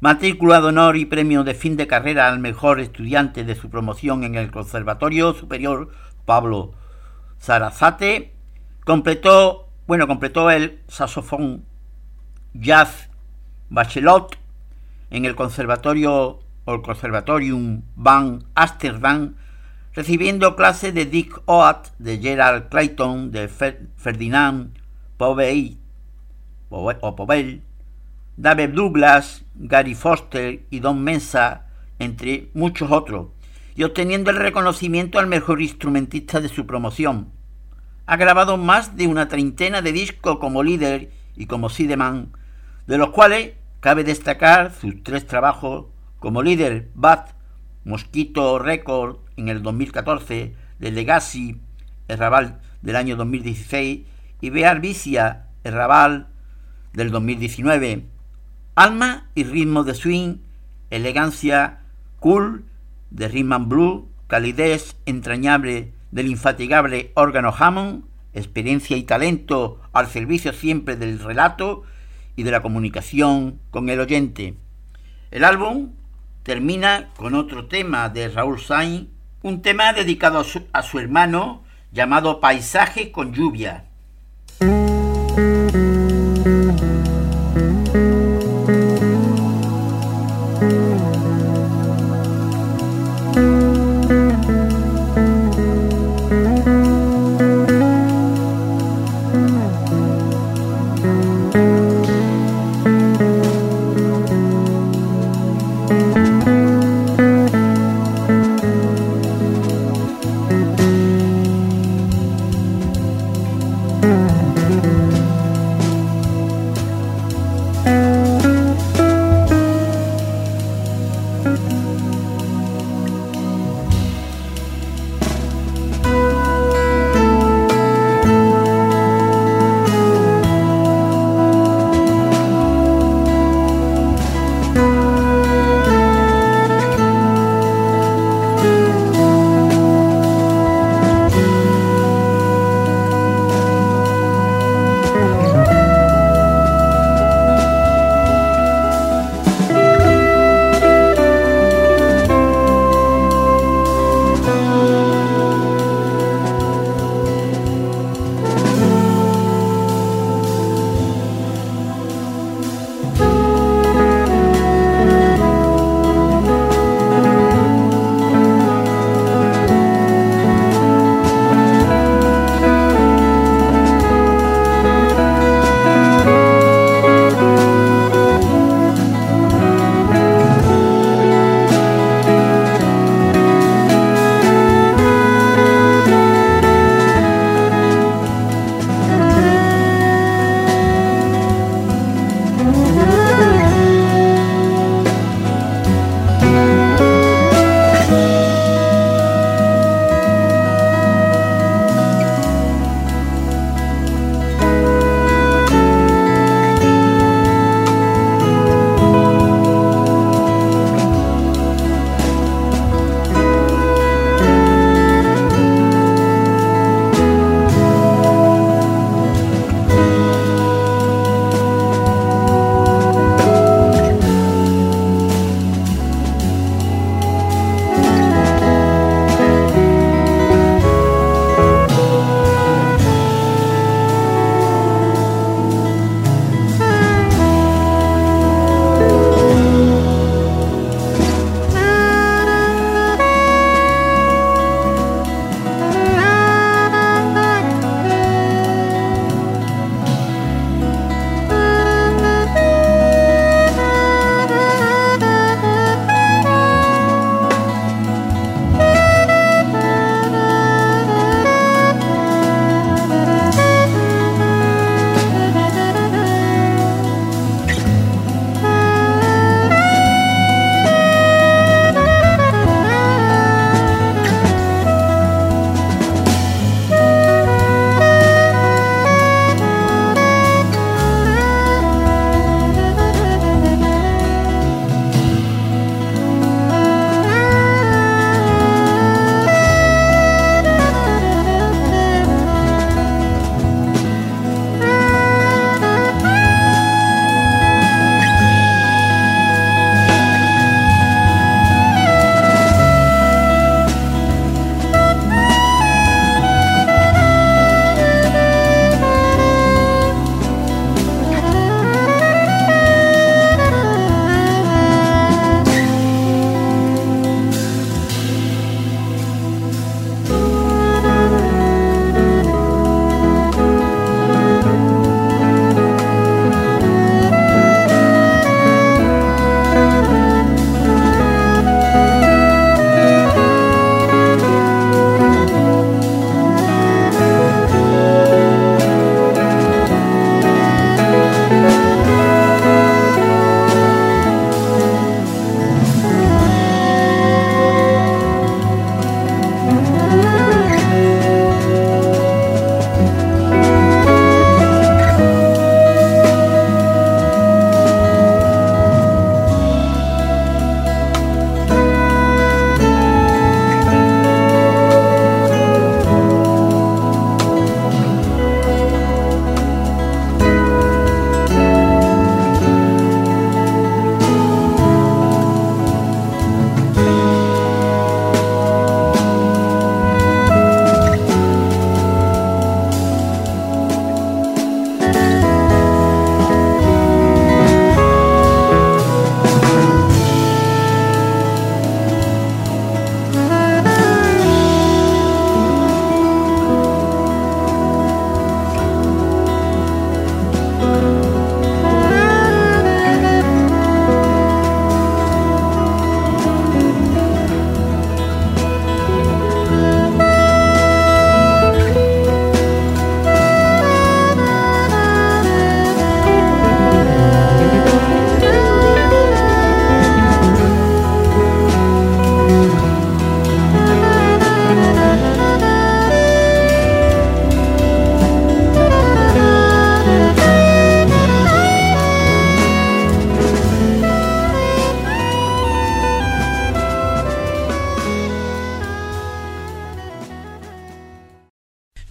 [0.00, 4.24] Matrícula de honor y premio de fin de carrera al mejor estudiante de su promoción
[4.24, 5.90] en el Conservatorio Superior
[6.24, 6.72] Pablo
[7.40, 8.34] Zarazate,
[8.84, 11.64] completó, bueno, completó el saxofón
[12.54, 13.08] jazz
[13.70, 14.36] bachelot
[15.10, 19.34] en el Conservatorio o el Conservatorium van Amsterdam,
[19.94, 24.78] recibiendo clases de Dick Oat, de Gerald Clayton, de Ferdinand
[25.16, 25.78] Povey
[26.70, 27.62] o Povell,
[28.36, 31.66] David Douglas, Gary Foster y Don Mensa,
[31.98, 33.28] entre muchos otros,
[33.74, 37.30] y obteniendo el reconocimiento al mejor instrumentista de su promoción.
[38.06, 42.32] Ha grabado más de una treintena de discos como líder y como Sideman,
[42.86, 45.86] de los cuales cabe destacar sus tres trabajos
[46.22, 47.30] como líder, Bat,
[47.84, 51.60] Mosquito Record en el 2014, de Legacy,
[52.06, 54.02] el Raval del año 2016
[54.40, 56.28] y Bear Vicia, el Raval
[56.92, 58.06] del 2019.
[58.76, 60.36] Alma y ritmo de swing,
[60.90, 61.80] elegancia,
[62.20, 62.66] cool,
[63.10, 70.52] de rhythm and blue, calidez entrañable del infatigable órgano Hammond, experiencia y talento al servicio
[70.52, 71.82] siempre del relato
[72.36, 74.54] y de la comunicación con el oyente.
[75.32, 75.90] El álbum
[76.42, 79.08] termina con otro tema de Raúl Sainz,
[79.42, 83.84] un tema dedicado a su, a su hermano llamado Paisaje con lluvia.